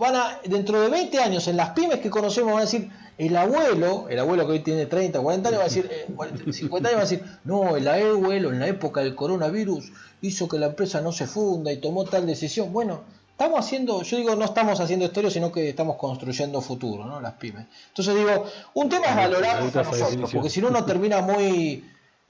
[0.00, 3.36] van a, dentro de 20 años, en las pymes que conocemos, van a decir, el
[3.36, 5.90] abuelo, el abuelo que hoy tiene 30, 40 años, va a decir,
[6.50, 10.48] 50 eh, años va a decir, no, el abuelo en la época del coronavirus hizo
[10.48, 12.72] que la empresa no se funda y tomó tal decisión.
[12.72, 13.02] Bueno,
[13.32, 17.20] estamos haciendo, yo digo, no estamos haciendo historia, sino que estamos construyendo futuro, ¿no?
[17.20, 17.66] Las pymes.
[17.88, 21.84] Entonces digo, un tema es valorar a nosotros, porque si no uno termina muy,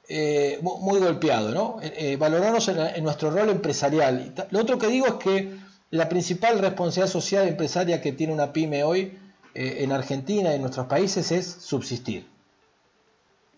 [0.09, 1.79] eh, muy golpeado, ¿no?
[1.83, 4.35] Eh, eh, valorarnos en, nuestro rol empresarial.
[4.51, 5.57] Lo otro que digo es que
[5.91, 9.19] la principal responsabilidad social empresaria que tiene una pyme hoy
[9.55, 12.27] en Argentina y en nuestros países es subsistir.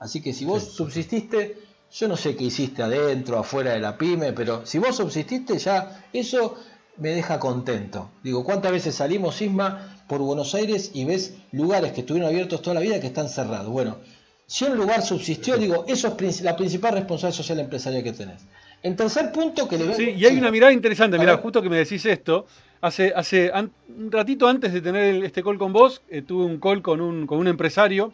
[0.00, 1.56] Así que si vos subsististe,
[1.92, 6.04] yo no sé qué hiciste adentro, afuera de la pyme, pero si vos subsististe ya,
[6.12, 6.56] eso
[6.96, 8.10] me deja contento.
[8.22, 12.74] Digo, ¿cuántas veces salimos, Isma, por Buenos Aires y ves lugares que estuvieron abiertos toda
[12.74, 13.68] la vida que están cerrados?
[13.68, 13.98] Bueno,
[14.46, 18.46] si un lugar subsistió, digo, eso es la principal responsabilidad social empresarial que tenés.
[18.82, 21.78] El tercer punto que le Sí, y hay una mirada interesante, mira, justo que me
[21.78, 22.46] decís esto,
[22.82, 23.50] hace, hace
[23.88, 27.26] un ratito antes de tener este call con vos, eh, tuve un call con un,
[27.26, 28.12] con un empresario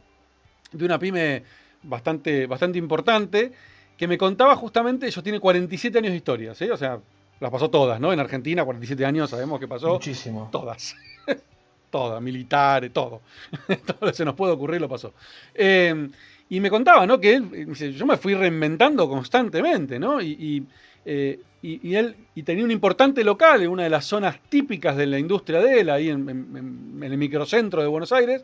[0.71, 1.43] de una pyme
[1.83, 3.53] bastante, bastante importante,
[3.97, 6.71] que me contaba justamente, ellos tienen 47 años de historia, ¿sí?
[6.71, 7.01] O sea,
[7.41, 8.13] las pasó todas, ¿no?
[8.13, 9.95] En Argentina, 47 años, sabemos que pasó.
[9.95, 10.49] Muchísimo.
[10.53, 10.95] Todas.
[11.91, 13.23] todas, militares, todo.
[13.87, 15.15] todo lo que se nos puede ocurrir lo pasó.
[15.55, 16.09] Eh,
[16.51, 17.21] y me contaba, ¿no?
[17.21, 20.21] Que él, yo me fui reinventando constantemente, ¿no?
[20.21, 20.67] Y,
[21.05, 25.19] eh, él y tenía un importante local en una de las zonas típicas de la
[25.19, 28.43] industria de él, ahí en, el microcentro de Buenos Aires.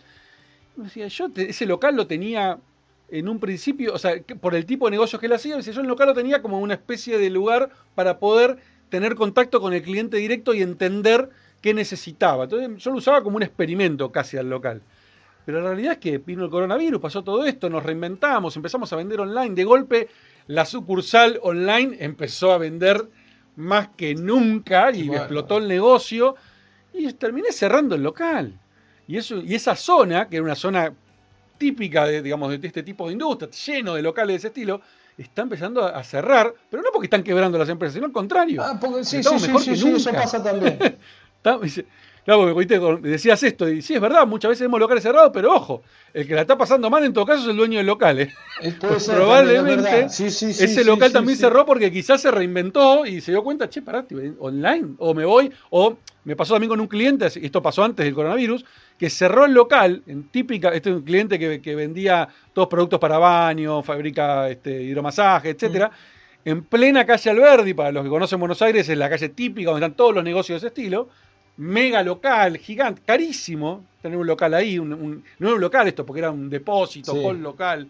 [0.76, 2.58] Y me decía, yo ese local lo tenía
[3.08, 5.86] en un principio, o sea, por el tipo de negocios que él hacía, yo el
[5.88, 10.16] local lo tenía como una especie de lugar para poder tener contacto con el cliente
[10.16, 12.44] directo y entender qué necesitaba.
[12.44, 14.82] Entonces yo lo usaba como un experimento casi al local.
[15.44, 18.96] Pero la realidad es que vino el coronavirus, pasó todo esto, nos reinventamos, empezamos a
[18.96, 19.54] vender online.
[19.54, 20.08] De golpe,
[20.48, 23.08] la sucursal online empezó a vender
[23.54, 26.34] más que nunca y explotó el negocio
[26.92, 28.58] y terminé cerrando el local.
[29.06, 30.92] Y, eso, y esa zona, que era una zona
[31.58, 34.80] típica de, digamos, de este tipo de industria, lleno de locales de ese estilo,
[35.18, 38.62] está empezando a cerrar, pero no porque están quebrando las empresas, sino al contrario.
[38.62, 40.78] Ah, porque sí, sí, sí, sí, eso pasa también.
[42.26, 45.84] Claro, porque decías esto, y sí, es verdad, muchas veces vemos locales cerrados, pero ojo,
[46.12, 48.18] el que la está pasando mal en todo caso es el dueño del local.
[48.18, 48.34] ¿eh?
[49.06, 54.04] Probablemente ese local también cerró porque quizás se reinventó y se dio cuenta, che, pará,
[54.40, 58.14] online, o me voy, o me pasó también con un cliente, esto pasó antes del
[58.16, 58.64] coronavirus,
[58.98, 63.18] que cerró el local, en típica, este es un cliente que, vendía todos productos para
[63.18, 65.92] baño, fabrica este, hidromasaje, etcétera.
[66.44, 66.48] Mm.
[66.48, 69.86] En plena calle Alberdi, para los que conocen Buenos Aires, es la calle típica donde
[69.86, 71.08] están todos los negocios de ese estilo
[71.56, 76.20] mega local, gigante, carísimo tener un local ahí, un, no era un local esto, porque
[76.20, 77.38] era un depósito, sí.
[77.38, 77.88] local.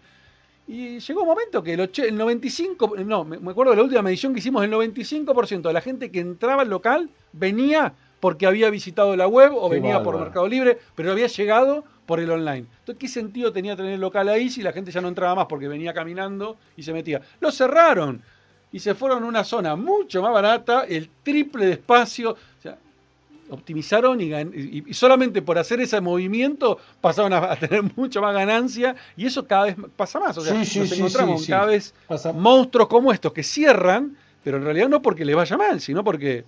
[0.67, 4.39] Y llegó un momento que el, 95, no, me acuerdo de la última medición que
[4.39, 9.27] hicimos, el 95% de la gente que entraba al local venía porque había visitado la
[9.27, 12.65] web o venía por Mercado Libre, pero había llegado por el online.
[12.79, 15.45] Entonces, ¿qué sentido tenía tener el local ahí si la gente ya no entraba más
[15.45, 17.21] porque venía caminando y se metía?
[17.39, 18.21] Lo cerraron
[18.71, 22.31] y se fueron a una zona mucho más barata, el triple de espacio.
[22.31, 22.77] O sea,
[23.49, 29.45] optimizaron y, solamente por hacer ese movimiento pasaron a, tener mucha más ganancia y eso
[29.45, 30.37] cada vez pasa más.
[30.37, 31.93] O sea, nos encontramos cada vez
[32.33, 36.45] monstruos como estos que cierran, pero en realidad no porque les vaya mal, sino porque...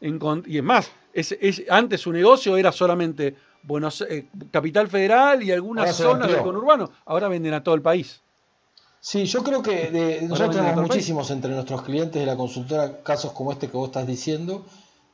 [0.00, 3.34] y es más, es, antes su negocio era solamente
[3.66, 6.90] Buenos, eh, Capital Federal y algunas zonas del conurbano.
[7.06, 8.20] Ahora venden a todo el país.
[9.00, 13.52] Sí, yo creo que nosotros tenemos muchísimos entre nuestros clientes de la consultora casos como
[13.52, 14.64] este que vos estás diciendo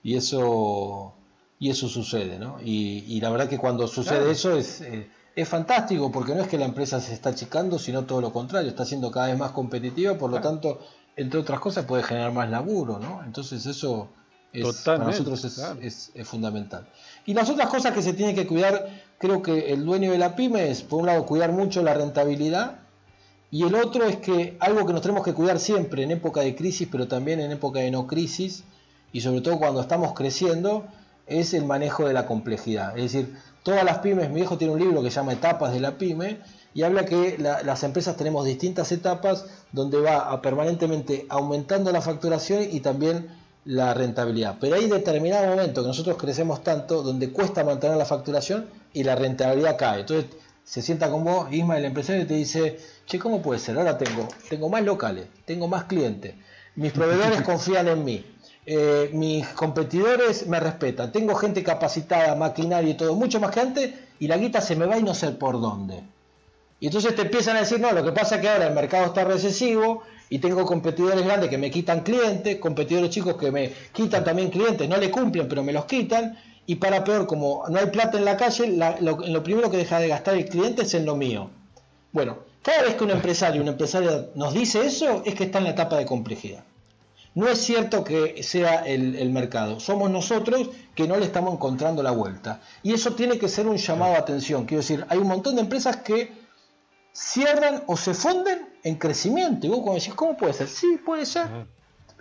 [0.03, 1.15] y eso,
[1.59, 2.59] y eso sucede, ¿no?
[2.63, 6.59] Y, la verdad que cuando sucede eso es, eh, es fantástico, porque no es que
[6.59, 10.17] la empresa se está achicando, sino todo lo contrario, está siendo cada vez más competitiva,
[10.17, 10.81] por lo tanto,
[11.17, 13.23] entre otras cosas, puede generar más laburo, ¿no?
[13.25, 14.09] Entonces eso
[14.53, 16.89] es, para nosotros es, es, fundamental.
[17.27, 20.35] Y las otras cosas que se tiene que cuidar, creo que el dueño de la
[20.35, 22.79] pyme es, por un lado, cuidar mucho la rentabilidad,
[23.53, 26.55] y el otro es que algo que nos tenemos que cuidar siempre en época de
[26.55, 28.65] crisis, pero también en época de no crisis,
[29.13, 30.85] y sobre todo cuando estamos creciendo,
[31.27, 32.97] es el manejo de la complejidad.
[32.97, 35.81] Es decir, todas las pymes, mi hijo tiene un libro que se llama Etapas de
[35.81, 36.39] la pyme,
[36.75, 42.81] y habla que las empresas tenemos distintas etapas donde va permanentemente aumentando la facturación y
[42.81, 43.29] también
[43.65, 44.57] la rentabilidad.
[44.61, 49.17] Pero hay determinado momento que nosotros crecemos tanto donde cuesta mantener la facturación y la
[49.17, 50.01] rentabilidad cae.
[50.01, 50.31] Entonces
[50.65, 53.77] se sienta con vos, Isma, el empresario, y te dice, che, ¿cómo puede ser?
[53.77, 56.35] Ahora tengo, tengo más locales, tengo más clientes,
[56.77, 58.25] mis proveedores confían en mí,
[58.67, 63.95] eh, mis competidores me respetan, tengo gente capacitada, maquinaria y todo, mucho más que antes,
[64.19, 66.03] y la guita se me va y no sé por dónde.
[66.81, 69.07] Y entonces te empiezan a decir, no, lo que pasa es que ahora el mercado
[69.07, 74.25] está recesivo y tengo competidores grandes que me quitan clientes, competidores chicos que me quitan
[74.25, 77.87] también clientes, no le cumplen, pero me los quitan, y para peor, como no hay
[77.87, 81.17] plata en la calle, lo, primero que deja de gastar el cliente es en lo
[81.17, 81.51] mío.
[82.13, 85.65] Bueno, cada vez que un empresario, una empresaria nos dice eso, es que está en
[85.65, 86.63] la etapa de complejidad.
[87.35, 92.11] No es cierto que sea el, mercado, somos nosotros que no le estamos encontrando la
[92.11, 92.61] vuelta.
[92.83, 94.67] Y eso tiene que ser un llamado a atención.
[94.67, 96.33] Quiero decir, hay un montón de empresas que
[97.13, 99.67] cierran o se funden en crecimiento.
[99.67, 100.69] Y vos como decís, ¿cómo puede ser?
[100.69, 101.47] Sí, puede ser.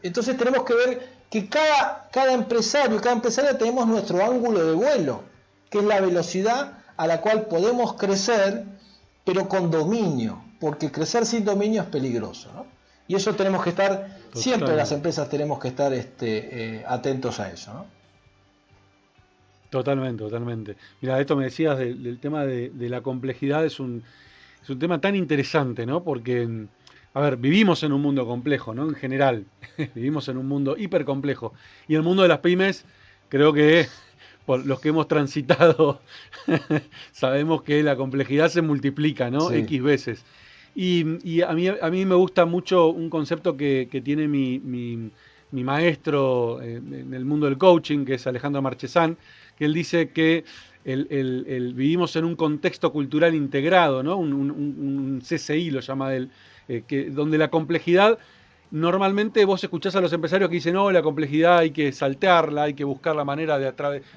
[0.03, 5.23] Entonces tenemos que ver que cada, cada empresario, cada empresaria tenemos nuestro ángulo de vuelo,
[5.69, 8.65] que es la velocidad a la cual podemos crecer,
[9.25, 12.51] pero con dominio, porque crecer sin dominio es peligroso.
[12.53, 12.65] ¿no?
[13.07, 17.51] Y eso tenemos que estar, siempre las empresas tenemos que estar este, eh, atentos a
[17.51, 17.73] eso.
[17.73, 17.85] ¿no?
[19.69, 20.75] Totalmente, totalmente.
[21.01, 24.03] Mira, esto me decías del, tema de, de, la complejidad, es un,
[24.61, 26.03] es un tema tan interesante, ¿no?
[26.03, 26.67] Porque
[27.13, 28.87] a ver, vivimos en un mundo complejo, ¿no?
[28.87, 29.45] En general,
[29.95, 31.53] vivimos en un mundo hipercomplejo.
[31.87, 32.85] Y el mundo de las pymes,
[33.29, 33.87] creo que
[34.45, 36.01] por los que hemos transitado,
[37.11, 39.51] sabemos que la complejidad se multiplica, ¿no?
[39.51, 40.23] X veces.
[40.81, 45.11] Y, a, mí, a mí me gusta mucho un concepto que, tiene mi,
[45.51, 49.17] maestro en el mundo del coaching, que es Alejandro Marchesán,
[49.57, 50.45] que él dice que
[50.85, 54.15] el, vivimos en un contexto cultural integrado, ¿no?
[54.15, 56.29] Un, un CCI lo llama él,
[56.69, 58.17] eh, que, donde la complejidad,
[58.71, 62.73] normalmente vos escuchás a los empresarios que dicen, no, la complejidad hay que saltearla, hay
[62.73, 63.71] que buscar la manera de,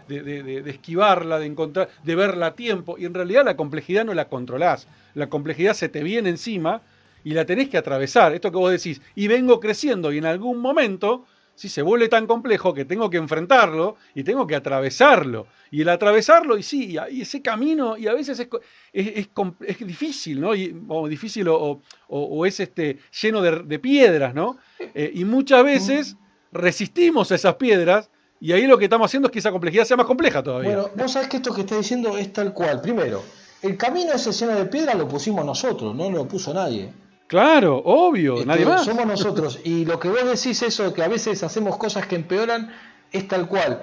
[0.08, 4.28] de, esquivarla, de, encontrar, de verla a tiempo, y en realidad la complejidad no la
[4.28, 6.82] controlás, la complejidad se te viene encima
[7.24, 10.58] y la tenés que atravesar, esto que vos decís, y vengo creciendo y en algún
[10.58, 15.46] momento si se vuelve tan complejo que tengo que enfrentarlo y tengo que atravesarlo.
[15.70, 18.48] Y el atravesarlo, y sí, y ese camino, y a veces es,
[18.92, 20.50] es, difícil, ¿no?
[20.88, 24.58] o difícil o, es este, lleno de, piedras, ¿no?
[24.78, 26.16] Eh, y muchas veces
[26.52, 28.10] resistimos a esas piedras
[28.42, 30.74] y ahí lo que estamos haciendo es que esa complejidad sea más compleja todavía.
[30.74, 32.80] Bueno, vos sabés que esto que está diciendo es tal cual.
[32.80, 33.22] Primero,
[33.62, 36.92] el camino ese lleno de piedras lo pusimos nosotros, no lo puso nadie.
[37.32, 38.84] Claro, obvio, nadie más.
[38.84, 39.58] Somos nosotros.
[39.64, 42.70] Y lo que vos decís, eso, que a veces hacemos cosas que empeoran,
[43.10, 43.80] es tal cual.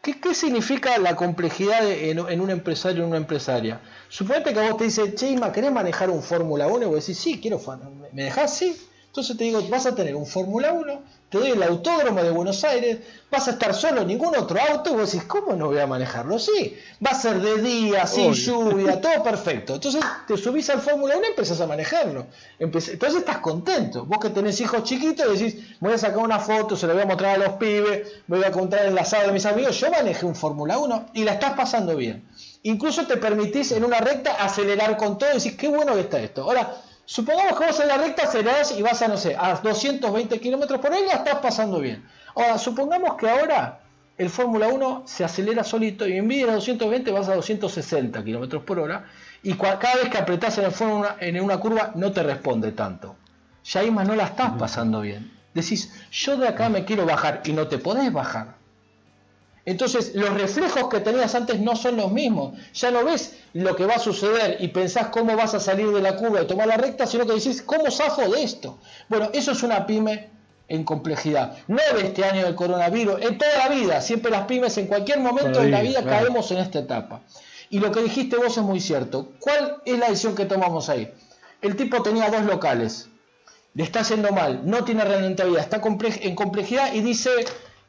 [0.00, 3.82] ¿Qué, significa la complejidad en, un empresario o una empresaria?
[4.08, 6.80] Suponete que a vos te dice, Cheima, ¿querés manejar un Fórmula 1?
[6.80, 7.60] Y vos decís, sí, quiero.
[8.14, 8.56] ¿Me dejás?
[8.56, 8.74] Sí.
[9.10, 12.62] Entonces te digo, vas a tener un Fórmula 1, te doy el autódromo de Buenos
[12.62, 15.86] Aires, vas a estar solo, ningún otro auto, y vos decís, ¿cómo no voy a
[15.88, 16.38] manejarlo?
[16.38, 19.74] Sí, va a ser de día, sin lluvia, todo perfecto.
[19.74, 22.28] Entonces te subís al Fórmula 1 y empezás a manejarlo.
[22.60, 24.04] Entonces estás contento.
[24.06, 27.06] Vos que tenés hijos chiquitos decís, voy a sacar una foto, se la voy a
[27.06, 30.36] mostrar a los pibes, voy a contar el asado de mis amigos, yo manejé un
[30.36, 32.28] Fórmula 1 y la estás pasando bien.
[32.62, 36.20] Incluso te permitís en una recta acelerar con todo y decís, qué bueno que está
[36.20, 36.42] esto.
[36.42, 36.76] Ahora,
[37.10, 40.78] Supongamos que vos en la recta acelerás y vas a, no sé, a 220 kilómetros
[40.78, 42.06] por hora y la estás pasando bien.
[42.36, 43.80] Ahora, supongamos que ahora
[44.16, 48.22] el Fórmula 1 se acelera solito y en vez de a 220 vas a 260
[48.22, 49.06] kilómetros por hora
[49.42, 53.16] y cada vez que apretás en, el Fórmula, en una curva no te responde tanto.
[53.64, 55.32] Ya ahí más no la estás pasando bien.
[55.52, 58.54] Decís, yo de acá me quiero bajar y no te podés bajar.
[59.64, 62.58] Entonces, los reflejos que tenías antes no son los mismos.
[62.72, 66.00] Ya no ves lo que va a suceder y pensás cómo vas a salir de
[66.00, 68.78] la curva y tomar la recta, sino que decís, ¿cómo zafo de esto?
[69.08, 70.30] Bueno, eso es una pyme
[70.68, 71.58] en complejidad.
[71.66, 74.00] No de este año del coronavirus, en toda la vida.
[74.00, 77.20] Siempre las pymes, en cualquier momento de la vida, caemos en esta etapa.
[77.68, 79.32] Y lo que dijiste vos es muy cierto.
[79.40, 81.12] ¿Cuál es la decisión que tomamos ahí?
[81.60, 83.08] El tipo tenía dos locales.
[83.74, 87.30] Le está haciendo mal, no tiene rentabilidad, está en complejidad y dice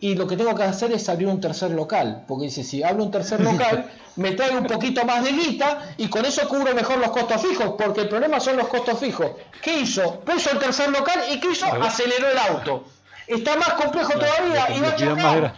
[0.01, 3.03] y lo que tengo que hacer es abrir un tercer local, porque dice, si abro
[3.03, 6.97] un tercer local, me trae un poquito más de guita y con eso cubro mejor
[6.97, 9.31] los costos fijos, porque el problema son los costos fijos.
[9.61, 10.19] ¿Qué hizo?
[10.21, 11.67] Puso el tercer local y ¿qué hizo?
[11.67, 12.83] Aceleró el auto.
[13.27, 15.53] Está más complejo todavía y va a chocar.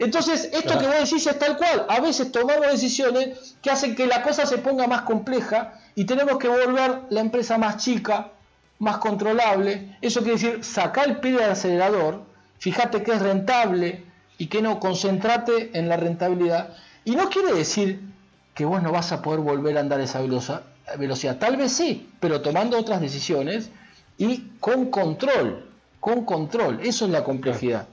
[0.00, 1.86] Entonces, esto que vos decís es tal cual.
[1.88, 6.38] A veces tomamos decisiones que hacen que la cosa se ponga más compleja y tenemos
[6.38, 8.32] que volver la empresa más chica,
[8.80, 9.96] más controlable.
[10.02, 12.29] Eso quiere decir sacar el pie del acelerador
[12.60, 14.04] fíjate que es rentable
[14.38, 16.76] y que no, concentrate en la rentabilidad.
[17.04, 18.00] Y no quiere decir
[18.54, 21.38] que vos no vas a poder volver a andar a esa velocidad.
[21.38, 23.70] Tal vez sí, pero tomando otras decisiones
[24.16, 25.66] y con control,
[25.98, 26.78] con control.
[26.82, 27.88] Eso es la complejidad.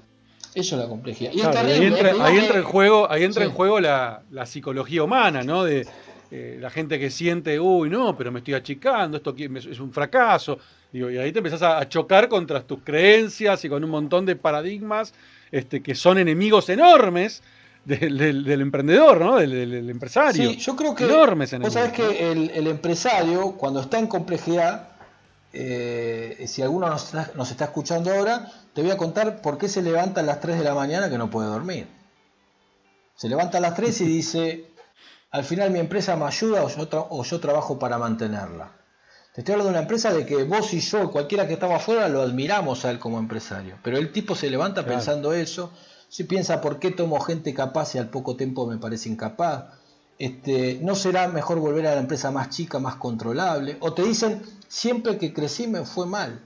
[0.53, 1.31] Eso es la complejidad.
[1.33, 5.63] Y ahí, entra, ahí entra, en juego, ahí entra en juego la, psicología humana, ¿no?
[5.63, 5.87] De,
[6.31, 10.59] eh, la gente que siente, uy, no, pero me estoy achicando, esto es un fracaso.
[10.91, 14.35] Digo, y ahí te empezás a, chocar contra tus creencias y con un montón de
[14.35, 15.13] paradigmas
[15.51, 17.43] este, que son enemigos enormes
[17.85, 19.37] del, emprendedor, ¿no?
[19.37, 20.51] Del, empresario.
[20.51, 21.05] Sí, yo creo que.
[21.05, 21.73] Enormes enemigos.
[21.73, 24.89] Vos sabés que el, empresario, cuando está en complejidad,
[25.53, 29.69] eh, si alguno nos está, nos está escuchando ahora, te voy a contar por qué
[29.69, 31.87] se levanta a las 3 de la mañana que no puede dormir.
[33.15, 34.65] Se levanta a las 3 y dice,
[35.31, 38.76] al final mi empresa me ayuda o yo, trabajo para mantenerla.
[39.37, 42.09] Te estoy hablando de una empresa de que vos y yo, cualquiera que estaba afuera,
[42.09, 43.77] lo admiramos a él como empresario.
[43.83, 45.71] Pero el tipo se levanta pensando eso.
[46.09, 49.65] Si piensa, ¿por qué tomo gente capaz y al poco tiempo me parece incapaz?
[50.17, 53.77] Este, ¿No será mejor volver a la empresa más chica, más controlable?
[53.79, 56.41] O te dicen, siempre que crecí me fue mal.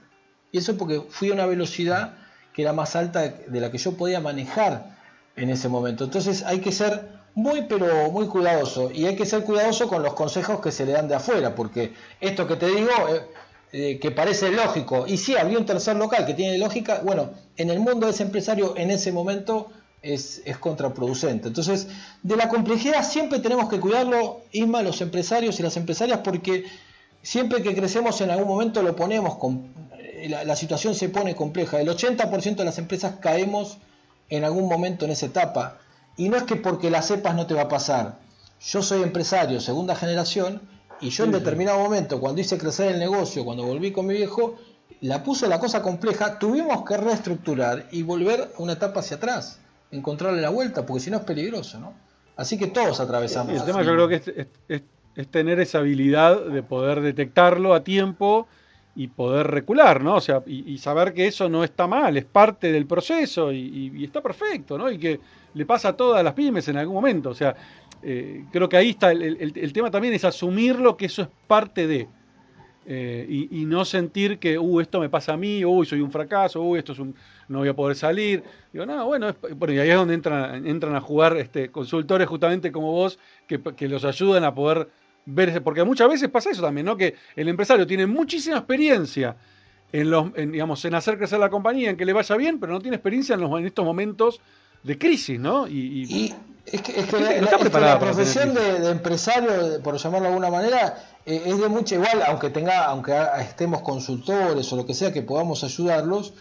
[0.52, 2.18] Y eso porque fui a una velocidad
[2.54, 4.98] que era más alta de la que yo podía manejar
[5.38, 6.04] en ese momento.
[6.04, 8.92] Entonces hay que ser muy pero muy cuidadoso.
[8.92, 11.94] Y hay que ser cuidadoso con los consejos que se le dan de afuera porque
[12.20, 13.22] esto que te digo eh,
[13.72, 15.06] eh, que parece lógico.
[15.08, 17.02] Y si había un tercer local que tiene lógica.
[17.04, 19.68] Bueno en el mundo de ese empresario en ese momento
[20.02, 21.48] es, es contraproducente.
[21.48, 21.88] Entonces
[22.24, 26.66] de la complejidad siempre tenemos que cuidarlo Isma los empresarios y las empresarias porque
[27.22, 31.80] siempre que crecemos en algún momento lo ponemos con eh, la situación se pone compleja.
[31.80, 33.78] El 80% de las empresas caemos
[34.30, 35.78] en algún momento en esa etapa
[36.18, 38.20] y no es que porque la sepas no te va a pasar.
[38.60, 40.62] Yo soy empresario, segunda generación,
[41.02, 44.58] y yo en determinado momento, cuando hice crecer el negocio, cuando volví con mi viejo,
[45.02, 49.60] la puse la cosa compleja, tuvimos que reestructurar y volver una etapa hacia atrás,
[49.90, 51.94] encontrarle la vuelta, porque si no es peligroso, ¿no?
[52.36, 53.54] Así que todos atravesamos.
[53.54, 58.48] el tema yo creo que es, tener esa habilidad de poder detectarlo a tiempo
[58.96, 60.16] y poder recular, ¿no?
[60.16, 64.04] O sea, y, saber que eso no está mal, es parte del proceso y, y
[64.04, 64.90] está perfecto, ¿no?
[64.92, 65.20] Y que
[65.54, 67.30] le pasa a todas las pymes en algún momento.
[67.30, 67.56] O sea,
[68.04, 72.08] eh, creo que ahí está el, tema también es asumirlo que eso es parte de.
[72.88, 76.64] Eh, y, no sentir que, uh, esto me pasa a mí, uy, soy un fracaso,
[76.64, 77.16] uy, esto es un,
[77.48, 78.44] no voy a poder salir.
[78.74, 79.36] Digo, no, bueno,
[79.70, 84.04] y ahí es donde entran, entran a jugar este, consultores justamente como vos, que, los
[84.04, 84.90] ayudan a poder
[85.26, 86.98] ver, porque muchas veces pasa eso también, ¿no?
[86.98, 89.38] Que el empresario tiene muchísima experiencia
[89.92, 92.82] en, los, digamos, en hacer crecer la compañía, en que le vaya bien, pero no
[92.82, 94.42] tiene experiencia en, los, en estos momentos
[94.84, 95.68] de crisis, ¿no?
[95.68, 96.34] Y,
[96.66, 96.94] es que,
[97.80, 102.50] la, profesión de, empresario, por llamarlo de alguna manera, eh, es de mucha igual, aunque
[102.50, 106.34] tenga, aunque estemos consultores o lo que sea que podamos ayudarlos,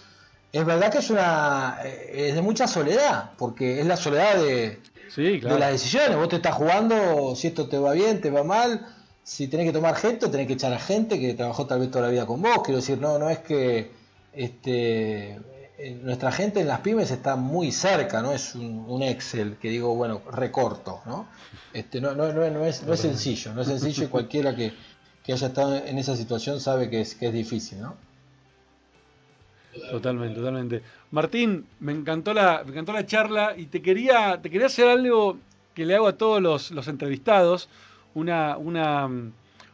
[0.53, 4.81] es verdad que es una eh, es de mucha soledad, porque es la soledad de,
[5.17, 6.17] de las decisiones.
[6.17, 8.87] Vos te estás jugando si esto te va bien, te va mal,
[9.25, 12.07] si tenés que tomar gente, tenés que echar a gente que trabajó tal vez toda
[12.07, 12.63] la vida con vos.
[12.65, 13.91] Quiero decir, no, no es que
[14.33, 15.41] este
[16.03, 20.23] nuestra gente en las pymes está muy cerca, no es un, Excel que digo, bueno,
[20.31, 21.27] recorto, ¿no?
[21.73, 24.73] Este, no, no, no, es, no es sencillo, no es sencillo y cualquiera que,
[25.33, 27.95] haya estado en esa situación sabe que es, que es difícil, ¿no?
[29.93, 30.83] Totalmente, totalmente.
[31.13, 35.39] Martín, me encantó la, me encantó la charla y te quería, te quería hacer algo
[35.73, 37.69] que le hago a todos los, los entrevistados,
[38.15, 39.09] una, una,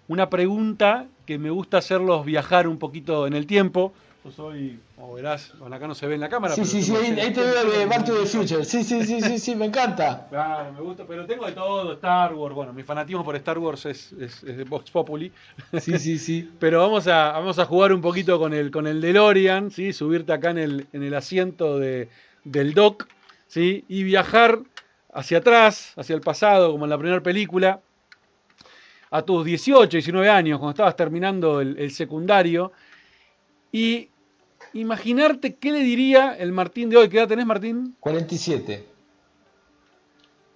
[0.08, 3.94] una pregunta que me gusta hacerlos viajar un poquito en el tiempo
[4.26, 6.54] yo soy, como verás, bueno, acá no se ve en la cámara.
[6.54, 8.64] Sí, sí, sí, ahí, te veo de to the Future.
[8.64, 10.26] Sí, sí, sí, sí, sí, me encanta.
[10.30, 12.54] Claro, me gusta, pero tengo de todo, Star Wars.
[12.54, 15.30] Bueno, mi fanatismo por Star Wars es, es, de Vox Populi.
[15.80, 16.50] Sí, sí, sí.
[16.58, 19.92] pero vamos a, vamos a jugar un poquito con el, con el DeLorean, ¿sí?
[19.92, 22.08] Subirte acá en el, en el asiento de,
[22.44, 23.06] del dock,
[23.48, 23.84] ¿sí?
[23.88, 24.60] Y viajar
[25.12, 27.80] hacia atrás, hacia el pasado, como en la primera película,
[29.10, 32.72] a tus 18, 19 años, cuando estabas terminando el, el secundario,
[33.70, 34.08] y
[34.80, 37.08] imaginarte qué le diría el Martín de hoy.
[37.08, 37.96] ¿Qué edad tenés, Martín?
[38.00, 38.84] 47.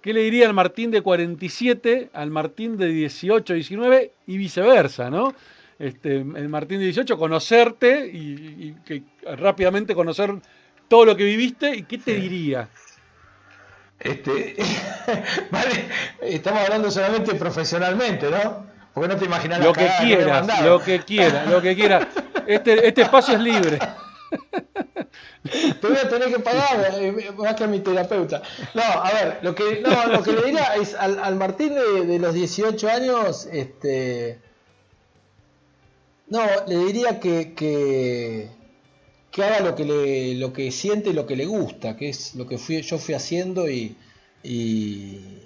[0.01, 5.33] ¿Qué le diría el Martín de 47 al Martín de 18, 19 y viceversa, ¿no?
[5.77, 9.03] Este, el Martín de 18, conocerte y, que,
[9.35, 10.33] rápidamente conocer
[10.87, 12.67] todo lo que viviste y qué te diría.
[13.99, 14.55] Este,
[15.51, 15.85] vale,
[16.21, 18.65] estamos hablando solamente profesionalmente, ¿no?
[18.93, 22.07] Porque no te imaginas lo que quieras, lo que quieras, lo que quieras.
[22.47, 23.77] Este, este espacio es libre.
[25.81, 28.41] Te voy a tener que pagar eh, más que a mi terapeuta.
[28.73, 32.33] No, a ver, lo que, no, lo que le diría es al, Martín de, los
[32.33, 34.39] 18 años, este.
[36.27, 38.49] No, le diría que, que,
[39.43, 42.47] haga lo que le, lo que siente y lo que le gusta, que es lo
[42.47, 43.97] que fui, yo fui haciendo y,
[44.43, 45.41] y,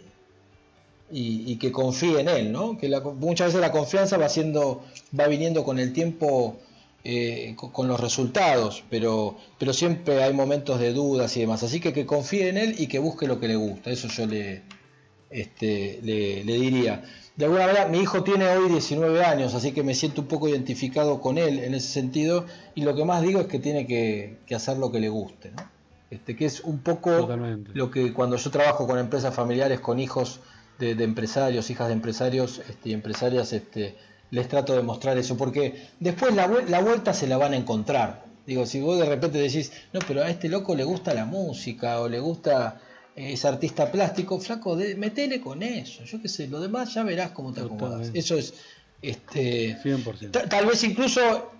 [1.09, 2.77] y, que confíe en él, ¿no?
[2.77, 4.83] Que muchas veces la confianza va siendo,
[5.17, 6.59] va viniendo con el tiempo
[7.07, 11.61] eh, con, los resultados, pero, pero siempre hay momentos de dudas y demás.
[11.61, 13.91] Así que que confíe en él y que busque lo que le gusta.
[13.91, 14.63] Eso yo le,
[15.29, 17.03] este, le, diría.
[17.35, 20.49] De alguna manera, mi hijo tiene hoy 19 años, así que me siento un poco
[20.49, 24.39] identificado con él en ese sentido, y lo que más digo es que tiene que,
[24.55, 25.69] hacer lo que le guste, ¿no?
[26.09, 27.29] Este, que es un poco
[27.73, 30.39] lo que cuando yo trabajo con empresas familiares, con hijos
[30.79, 33.95] de, empresarios, hijas de empresarios este, y empresarias, este,
[34.31, 38.25] les trato de mostrar eso, porque después la, la vuelta se la van a encontrar.
[38.45, 41.99] Digo, si vos de repente decís, no, pero a este loco le gusta la música
[42.01, 42.81] o le gusta
[43.15, 47.31] es artista plástico, flaco, de, metele con eso, yo qué sé, lo demás ya verás
[47.31, 48.11] cómo te acomodas.
[48.13, 48.53] Eso es,
[49.01, 50.49] este, 100%.
[50.49, 51.51] Tal vez incluso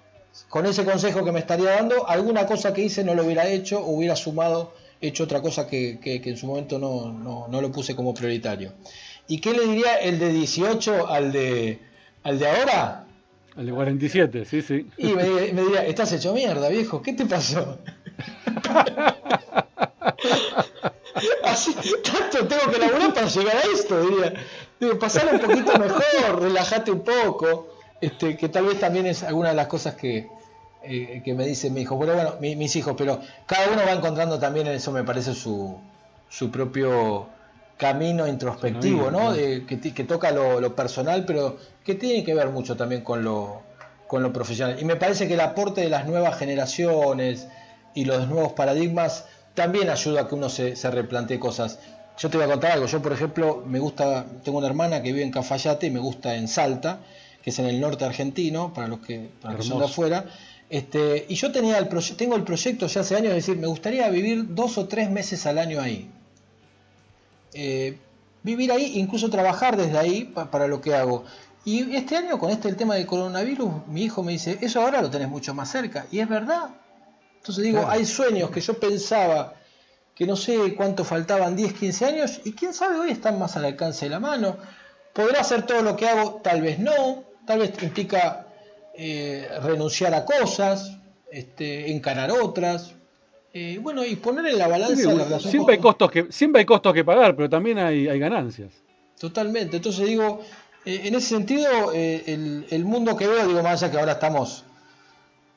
[0.50, 3.80] con ese consejo que me estaría dando, alguna cosa que hice no lo hubiera hecho,
[3.80, 7.72] o hubiera sumado, hecho otra cosa que, que, en su momento no, no, no, lo
[7.72, 8.74] puse como prioritario.
[9.28, 11.80] ¿Y qué le diría el de 18 al de,
[12.26, 13.06] al de ahora?
[13.56, 14.90] Al de 47, sí, sí.
[14.98, 15.24] Y me,
[15.54, 17.78] me diría, estás hecho mierda, viejo, ¿qué te pasó?
[21.44, 21.74] Así,
[22.04, 24.34] tanto tengo que laburar para llegar a esto, diría.
[25.00, 27.70] Pasar un poquito mejor, relájate un poco.
[28.02, 30.28] Este, que tal vez también es alguna de las cosas que,
[30.84, 31.98] eh, que me dicen mis hijos.
[31.98, 35.80] Bueno, bueno, mis hijos, pero cada uno va encontrando también en eso, me parece, su,
[36.28, 37.28] su propio
[37.78, 39.34] camino introspectivo, ¿no?
[39.34, 43.64] que, que, toca lo, lo, personal, pero que tiene que ver mucho también con lo,
[44.08, 44.78] con lo profesional.
[44.80, 47.48] Y me parece que el aporte de las nuevas generaciones
[47.94, 51.80] y los nuevos paradigmas también ayuda a que uno se, se replantee cosas.
[52.18, 52.86] Yo te voy a contar algo.
[52.86, 56.36] Yo, por ejemplo, me gusta, tengo una hermana que vive en Cafayate y me gusta
[56.36, 57.00] en Salta,
[57.42, 60.26] que es en el norte argentino, para los que, para son de afuera.
[60.70, 64.10] Este, y yo tenía el tengo el proyecto ya hace años de decir, me gustaría
[64.10, 66.10] vivir dos o tres meses al año ahí.
[67.56, 67.98] Eh,
[68.44, 71.24] vivir ahí, incluso trabajar desde ahí para lo que hago.
[71.64, 75.02] Y este año, con este el tema del coronavirus, mi hijo me dice, eso ahora
[75.02, 76.06] lo tenés mucho más cerca.
[76.12, 76.70] Y es verdad,
[77.38, 79.56] entonces digo, hay sueños que yo pensaba
[80.14, 83.66] que no sé cuánto faltaban, 10, 15 años, y quién sabe, hoy están más al
[83.66, 84.58] alcance de la mano.
[85.14, 86.42] ¿Podrá hacer todo lo que hago?
[86.44, 88.48] Tal vez no, tal vez implica
[88.94, 90.98] eh, renunciar a cosas,
[91.32, 92.94] este, encarar otras.
[93.58, 95.40] Eh, bueno, y poner en la balanza la.
[95.40, 98.74] Siempre hay, costos que, siempre hay costos que pagar, pero también hay, hay ganancias.
[99.18, 99.78] Totalmente.
[99.78, 100.42] Entonces digo,
[100.84, 104.66] eh, en ese sentido, el, el, mundo que veo, digo, más allá que ahora estamos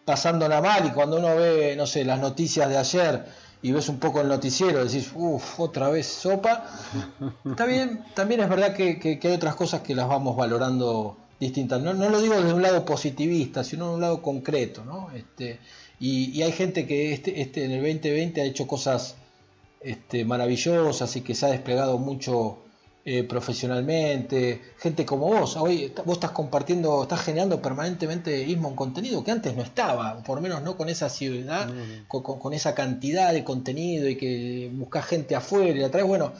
[0.04, 3.24] pasándola mal y cuando uno ve, no sé, las noticias de ayer
[3.62, 6.66] y ves un poco el noticiero, decís, uff, otra vez sopa.
[7.44, 11.82] Está bien, también es verdad que, hay otras cosas que las vamos valorando distintas.
[11.82, 15.10] No, no, lo digo desde un lado positivista, sino de un lado concreto, ¿no?
[15.10, 15.58] Este,
[16.00, 19.16] y, hay gente que este, este, en el 2020 ha hecho cosas
[19.80, 22.58] este, maravillosas y que se ha desplegado mucho
[23.04, 25.56] eh, profesionalmente, gente como vos.
[25.56, 30.36] Hoy vos estás compartiendo, estás generando permanentemente mismo un contenido que antes no estaba, por
[30.36, 31.68] lo menos no con esa ciudad,
[32.06, 36.06] con, esa cantidad de contenido y que buscas gente afuera y la traes.
[36.06, 36.32] Bueno,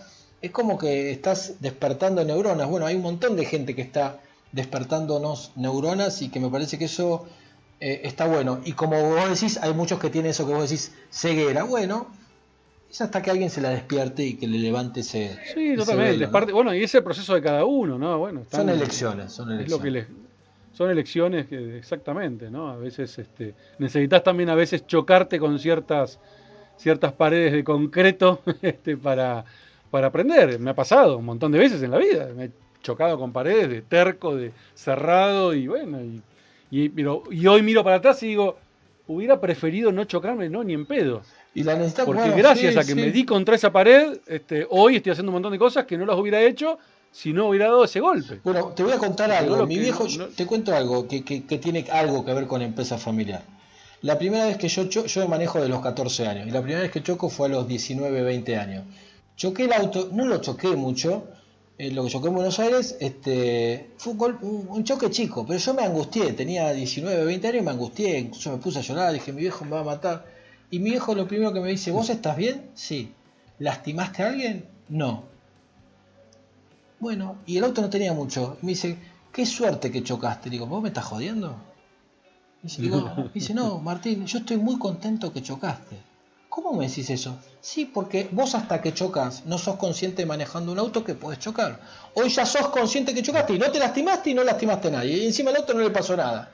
[0.42, 2.68] es como que estás despertando neuronas.
[2.68, 4.20] Bueno, hay un montón de gente que está
[4.52, 7.26] despertándonos neuronas y que me parece que eso
[7.80, 8.60] eh, está bueno.
[8.64, 11.62] Y como vos decís, hay muchos que tienen eso que vos decís, ceguera.
[11.62, 12.08] Bueno,
[12.90, 15.38] es hasta que alguien se la despierte y que le levante ese.
[15.54, 16.26] Sí, totalmente.
[16.26, 18.18] Bueno, y ese proceso de cada uno, ¿no?
[18.18, 20.06] Bueno, son elecciones, son elecciones.
[20.72, 22.70] son elecciones que, exactamente, ¿no?
[22.70, 26.18] A veces este, necesitas también a veces chocarte con ciertas,
[26.76, 29.44] ciertas paredes de concreto este, para,
[29.90, 30.58] para aprender.
[30.58, 32.28] Me ha pasado un montón de veces en la vida.
[32.34, 32.50] Me he
[32.82, 36.22] chocado con paredes de terco, de cerrado, y bueno, y,
[36.70, 36.92] y,
[37.30, 38.56] y hoy miro para atrás y digo,
[39.08, 41.22] hubiera preferido no chocarme, no, ni en pedo.
[41.54, 45.30] Y la Porque gracias a que me di contra esa pared, este, hoy estoy haciendo
[45.30, 46.78] un montón de cosas que no las hubiera hecho
[47.10, 48.40] si no hubiera dado ese golpe.
[48.44, 49.66] Bueno, te voy a contar algo.
[49.66, 50.06] Mi viejo,
[50.36, 53.42] te cuento algo que, tiene algo que ver con empresa familiar.
[54.02, 56.82] La primera vez que yo yo me manejo de los 14 años y la primera
[56.82, 58.84] vez que choco fue a los 19, 20 años.
[59.36, 61.26] Choqué el auto, no lo choqué mucho,
[61.78, 65.74] eh, lo que choqué en Buenos Aires este, fue un, un, choque chico, pero yo
[65.74, 69.32] me angustié, tenía 19, 20 años y me angustié, incluso me puse a llorar, dije
[69.32, 70.26] mi viejo me va a matar.
[70.70, 72.68] Y mi hijo lo primero que me dice, ¿vos estás bien?
[72.74, 73.12] Sí.
[73.60, 74.66] ¿Lastimaste a alguien?
[74.88, 75.24] No.
[77.00, 78.58] Bueno, y el auto no tenía mucho.
[78.62, 78.98] me dice,
[79.32, 80.50] qué suerte que chocaste.
[80.50, 81.56] Digo, ¿vos me estás jodiendo?
[82.62, 82.82] Dice,
[83.32, 85.96] dice, no, Martín, yo estoy muy contento que chocaste.
[86.60, 87.38] ¿Cómo me decís eso?
[87.60, 91.78] Sí, porque vos hasta que chocas no sos consciente manejando un auto que puedes chocar.
[92.14, 95.18] Hoy ya sos consciente que chocaste y no te lastimaste y no lastimaste a nadie.
[95.18, 96.50] Y encima al auto no le pasó nada.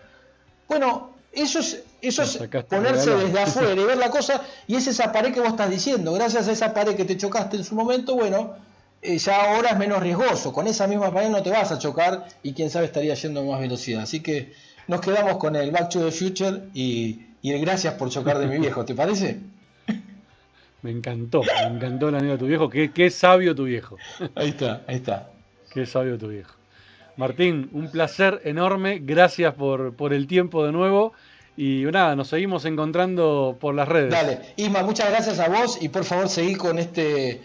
[0.68, 2.36] Bueno, eso es, eso es
[2.68, 6.12] ponerse desde afuera y ver la cosa, y es esa pared que vos estás diciendo.
[6.12, 8.56] Gracias a esa pared que te chocaste en su momento, bueno,
[9.00, 10.52] eh, ya ahora es menos riesgoso.
[10.52, 13.44] Con esa misma pared no te vas a chocar y quién sabe estaría yendo a
[13.44, 14.02] más velocidad.
[14.02, 14.52] Así que
[14.86, 18.48] nos quedamos con el Back to the Future y, y el gracias por chocar de
[18.48, 19.53] mi viejo, ¿te parece?
[20.84, 22.68] Me encantó, me encantó la anécdota de tu viejo.
[22.68, 23.96] Qué, qué sabio tu viejo.
[24.34, 25.30] Ahí está, ahí está.
[25.72, 26.52] Qué sabio tu viejo.
[27.16, 29.00] Martín, un placer enorme.
[29.02, 31.14] Gracias por, por el tiempo de nuevo.
[31.56, 34.10] Y nada, nos seguimos encontrando por las redes.
[34.10, 37.40] Dale, Isma, muchas gracias a vos y por favor seguí con este,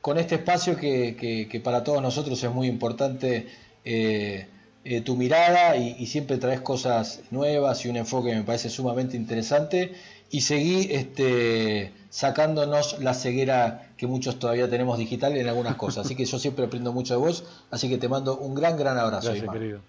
[0.00, 3.46] con este espacio que, que, que para todos nosotros es muy importante.
[3.84, 4.48] Eh,
[4.82, 8.70] eh, tu mirada y, y, siempre traes cosas nuevas y un enfoque que me parece
[8.70, 9.92] sumamente interesante
[10.30, 16.04] y seguí este, sacándonos la ceguera que muchos todavía tenemos digital en algunas cosas.
[16.04, 18.98] Así que yo siempre aprendo mucho de vos, así que te mando un gran, gran
[18.98, 19.28] abrazo.
[19.28, 19.52] Gracias, Isma.
[19.52, 19.80] querido.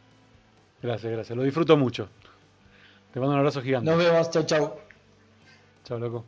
[0.81, 1.37] Gracias, gracias.
[1.37, 2.07] Lo disfruto mucho.
[3.13, 3.89] Te mando un abrazo gigante.
[3.89, 4.75] Nos vemos, chau, chau.
[5.83, 6.23] Chao, loco.